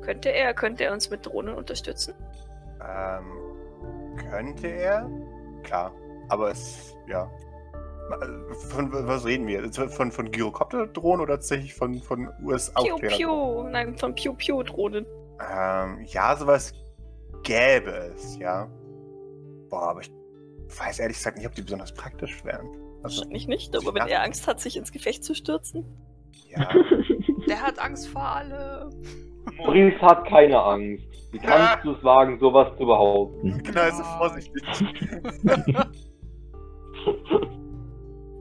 Könnte 0.00 0.30
er, 0.30 0.54
könnte 0.54 0.84
er 0.84 0.94
uns 0.94 1.10
mit 1.10 1.26
Drohnen 1.26 1.54
unterstützen? 1.54 2.14
Ähm, 2.80 4.16
könnte 4.30 4.68
er? 4.68 5.10
Klar. 5.62 5.92
Aber 6.28 6.50
es, 6.50 6.96
ja. 7.08 7.30
Von 8.70 8.90
was 8.90 9.26
reden 9.26 9.46
wir? 9.46 9.70
Von, 9.72 10.10
von 10.10 10.30
Gyrocopter-Drohnen 10.30 11.20
oder 11.20 11.34
tatsächlich 11.34 11.74
von, 11.74 12.00
von 12.00 12.26
Piu 12.38 12.46
US-Aufklärer? 12.48 13.16
Piu, 13.16 13.62
nein, 13.64 13.98
von 13.98 14.14
Piu 14.14 14.32
Piu 14.32 14.62
Drohnen. 14.62 15.04
Ähm, 15.40 16.04
ja, 16.06 16.34
sowas 16.34 16.72
gäbe 17.42 18.12
es, 18.14 18.36
ja. 18.38 18.66
Boah, 19.68 19.90
aber 19.90 20.00
ich 20.00 20.10
weiß 20.78 21.00
ehrlich 21.00 21.18
gesagt 21.18 21.36
nicht, 21.36 21.46
ob 21.46 21.54
die 21.54 21.62
besonders 21.62 21.92
praktisch 21.92 22.42
wären. 22.44 22.66
Also, 23.02 23.18
Wahrscheinlich 23.18 23.46
nicht, 23.46 23.76
aber 23.76 23.94
wenn 23.94 24.08
er 24.08 24.22
Angst 24.22 24.46
hat, 24.46 24.58
sich 24.60 24.76
ins 24.76 24.90
Gefecht 24.90 25.22
zu 25.22 25.34
stürzen. 25.34 25.84
ja. 26.48 26.68
Der 27.48 27.62
hat 27.62 27.78
Angst 27.78 28.08
vor 28.08 28.22
allem. 28.22 28.90
Maurice 29.56 29.98
hat 30.02 30.26
keine 30.26 30.60
Angst. 30.60 31.04
Wie 31.32 31.38
kannst 31.38 31.78
du 31.84 31.92
es 31.92 32.04
wagen, 32.04 32.38
sowas 32.38 32.76
zu 32.76 32.84
behaupten? 32.84 33.62
genau, 33.62 33.80
also 33.80 34.02
vorsichtig. 34.02 34.62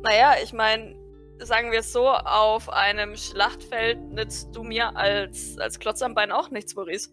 Naja, 0.03 0.35
ich 0.43 0.53
meine, 0.53 0.95
sagen 1.39 1.71
wir 1.71 1.79
es 1.79 1.91
so, 1.91 2.07
auf 2.07 2.69
einem 2.69 3.15
Schlachtfeld 3.15 3.99
nützt 4.11 4.55
du 4.55 4.63
mir 4.63 4.95
als, 4.95 5.57
als 5.59 5.79
Klotz 5.79 6.01
am 6.01 6.15
Bein 6.15 6.31
auch 6.31 6.49
nichts, 6.49 6.75
Maurice. 6.75 7.11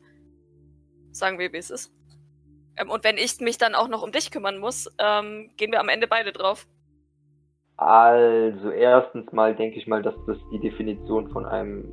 Sagen 1.11 1.39
wir, 1.39 1.53
wie 1.53 1.59
es 1.59 1.71
ist. 1.71 1.93
Ähm, 2.77 2.91
und 2.91 3.05
wenn 3.05 3.17
ich 3.17 3.41
mich 3.41 3.59
dann 3.59 3.75
auch 3.75 3.89
noch 3.89 4.03
um 4.03 4.13
dich 4.13 4.31
kümmern 4.31 4.59
muss, 4.59 4.91
ähm, 4.99 5.51
gehen 5.57 5.73
wir 5.73 5.81
am 5.81 5.89
Ende 5.89 6.07
beide 6.07 6.33
drauf. 6.33 6.67
Also, 7.77 8.71
erstens 8.71 9.33
mal 9.33 9.55
denke 9.55 9.79
ich 9.79 9.87
mal, 9.87 10.03
dass 10.03 10.15
das 10.27 10.39
die 10.53 10.61
Definition 10.61 11.31
von 11.31 11.45
einem 11.45 11.93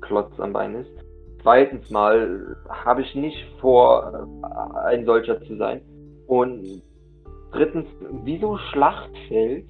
Klotz 0.00 0.38
am 0.38 0.52
Bein 0.52 0.74
ist. 0.74 0.90
Zweitens 1.42 1.90
mal 1.90 2.56
habe 2.68 3.02
ich 3.02 3.14
nicht 3.14 3.38
vor, 3.60 4.28
äh, 4.42 4.88
ein 4.88 5.04
solcher 5.04 5.42
zu 5.42 5.56
sein. 5.56 5.82
Und 6.26 6.82
drittens, 7.52 7.86
wieso 8.24 8.58
Schlachtfeld? 8.70 9.68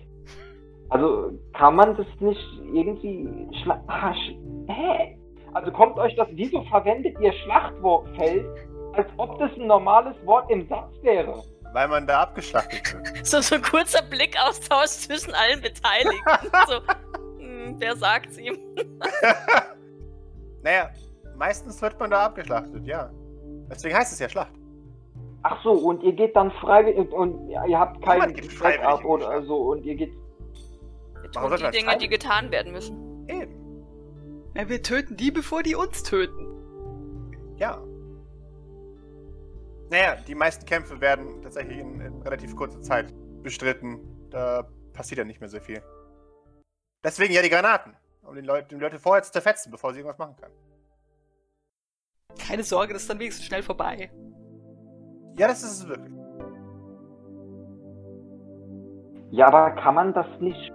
Also, 0.90 1.32
kann 1.52 1.76
man 1.76 1.96
das 1.96 2.06
nicht 2.20 2.40
irgendwie 2.72 3.28
Schla 3.62 3.82
ah, 3.88 4.14
sch 4.14 4.34
Hä? 4.68 5.18
Also 5.54 5.70
kommt 5.72 5.98
euch 5.98 6.14
das, 6.16 6.28
wieso 6.32 6.62
verwendet 6.64 7.18
ihr 7.20 7.32
Schlachtfeld, 7.32 8.46
als 8.94 9.08
ob 9.16 9.38
das 9.38 9.50
ein 9.56 9.66
normales 9.66 10.14
Wort 10.24 10.50
im 10.50 10.66
Satz 10.68 10.92
wäre? 11.02 11.42
weil 11.72 11.88
man 11.88 12.06
da 12.06 12.22
abgeschlachtet 12.22 12.94
wird. 12.94 13.08
So, 13.26 13.40
so 13.40 13.56
ein 13.56 13.62
kurzer 13.62 14.02
Blickaustausch 14.02 14.88
zwischen 14.88 15.34
allen 15.34 15.60
Beteiligten. 15.60 16.50
so, 16.66 16.80
hm, 17.38 17.76
wer 17.78 17.96
sagt's 17.96 18.38
ihm? 18.38 18.56
Naja, 20.62 20.90
meistens 21.36 21.80
wird 21.80 21.98
man 22.00 22.10
da 22.10 22.26
abgeschlachtet, 22.26 22.84
ja. 22.84 23.10
Deswegen 23.70 23.96
heißt 23.96 24.12
es 24.12 24.18
ja 24.18 24.28
Schlacht. 24.28 24.52
Ach 25.51 25.62
so, 25.62 25.72
und 25.72 26.03
ihr 26.03 26.12
geht 26.12 26.36
dann 26.36 26.51
freiwillig 26.51 27.11
und 27.11 27.49
ihr 27.49 27.78
habt 27.78 28.03
keinen 28.03 28.34
Backup 28.61 29.01
die 29.01 29.07
oder 29.07 29.42
so 29.44 29.57
und 29.72 29.82
ihr 29.82 29.94
geht. 29.94 30.12
Wir 30.12 31.30
Warum 31.32 31.51
tun 31.51 31.59
soll 31.59 31.70
die 31.70 31.78
Dinge, 31.78 31.96
die 31.96 32.09
getan 32.09 32.51
werden 32.51 32.70
müssen. 32.70 33.26
Eben. 33.28 33.82
Ja, 34.55 34.68
wir 34.68 34.82
töten 34.82 35.16
die, 35.16 35.30
bevor 35.30 35.62
die 35.62 35.74
uns 35.74 36.03
töten. 36.03 36.46
Ja. 37.57 37.82
Naja, 39.90 40.16
die 40.26 40.34
meisten 40.34 40.66
Kämpfe 40.66 41.01
werden 41.01 41.40
tatsächlich 41.40 41.78
in, 41.78 41.99
in 42.03 42.20
relativ 42.20 42.55
kurzer 42.55 42.82
Zeit 42.82 43.14
bestritten. 43.42 44.01
Da 44.28 44.68
passiert 44.92 45.16
ja 45.16 45.24
nicht 45.24 45.40
mehr 45.40 45.49
so 45.49 45.61
viel. 45.61 45.82
Deswegen 47.03 47.32
ja 47.32 47.40
die 47.40 47.49
Granaten. 47.49 47.96
Um 48.22 48.34
den 48.34 48.44
Leut, 48.44 48.70
die 48.70 48.74
Leute 48.74 48.99
vorher 48.99 49.22
zu 49.22 49.32
zerfetzen, 49.32 49.72
bevor 49.72 49.94
sie 49.94 50.01
irgendwas 50.01 50.18
machen 50.18 50.36
können. 50.36 50.55
Keine 52.38 52.64
Sorge, 52.64 52.92
das 52.92 53.03
ist 53.03 53.09
dann 53.09 53.18
wenigstens 53.18 53.46
schnell 53.46 53.62
vorbei. 53.62 54.11
Ja, 55.39 55.47
das 55.47 55.62
ist 55.62 55.82
es 55.82 55.89
wirklich. 55.89 56.14
Ja, 59.30 59.47
aber 59.47 59.70
kann 59.72 59.95
man 59.95 60.12
das 60.12 60.26
nicht 60.41 60.72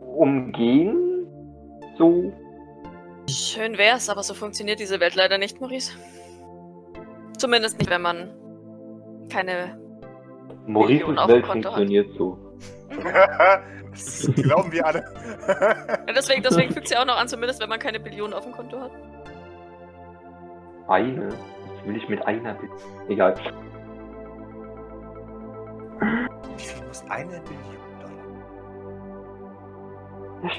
umgehen? 0.00 1.26
So. 1.96 2.32
Schön 3.28 3.78
wär's, 3.78 4.08
aber 4.08 4.22
so 4.22 4.34
funktioniert 4.34 4.80
diese 4.80 4.98
Welt 4.98 5.14
leider 5.14 5.38
nicht, 5.38 5.60
Maurice. 5.60 5.92
Zumindest 7.38 7.78
nicht, 7.78 7.90
wenn 7.90 8.02
man 8.02 8.30
keine. 9.30 9.78
Maurices 10.66 11.06
Million 11.06 11.18
auf 11.18 11.26
dem 11.26 11.34
Welt 11.34 11.46
Konto 11.46 11.68
hat. 11.70 11.76
funktioniert 11.76 12.16
so. 12.18 12.38
das 13.90 14.30
glauben 14.36 14.72
wir 14.72 14.86
alle. 14.86 15.04
Ja, 16.06 16.12
deswegen, 16.14 16.42
deswegen 16.42 16.72
fügt 16.72 16.88
sie 16.88 16.96
auch 16.96 17.04
noch 17.04 17.16
an, 17.16 17.28
zumindest 17.28 17.60
wenn 17.60 17.68
man 17.68 17.78
keine 17.78 18.00
Billionen 18.00 18.32
auf 18.32 18.44
dem 18.44 18.52
Konto 18.52 18.80
hat. 18.80 18.90
Eine? 20.88 21.28
Will 21.84 21.96
ich 21.96 22.08
mit 22.08 22.24
einer 22.26 22.54
bitte? 22.54 22.72
Egal. 23.08 23.34
Wie 26.56 26.62
viel 26.62 26.86
muss 26.86 27.04
eine 27.08 27.40
Billion 27.40 27.98
Dollar? 28.00 28.12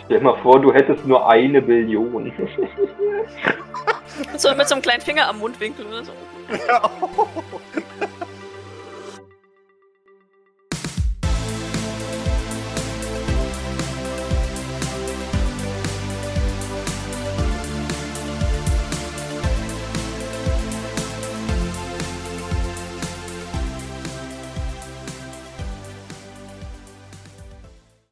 Stell 0.05 0.21
mal 0.21 0.37
vor, 0.41 0.59
du 0.61 0.73
hättest 0.73 1.05
nur 1.05 1.27
eine 1.29 1.61
Billion. 1.61 2.31
So 4.37 4.53
mit 4.53 4.67
so 4.67 4.75
einem 4.75 4.83
kleinen 4.83 5.01
Finger 5.01 5.27
am 5.27 5.39
Mundwinkel 5.39 5.87
oder 5.87 6.03
so. 6.03 6.11
Ja, 6.67 6.81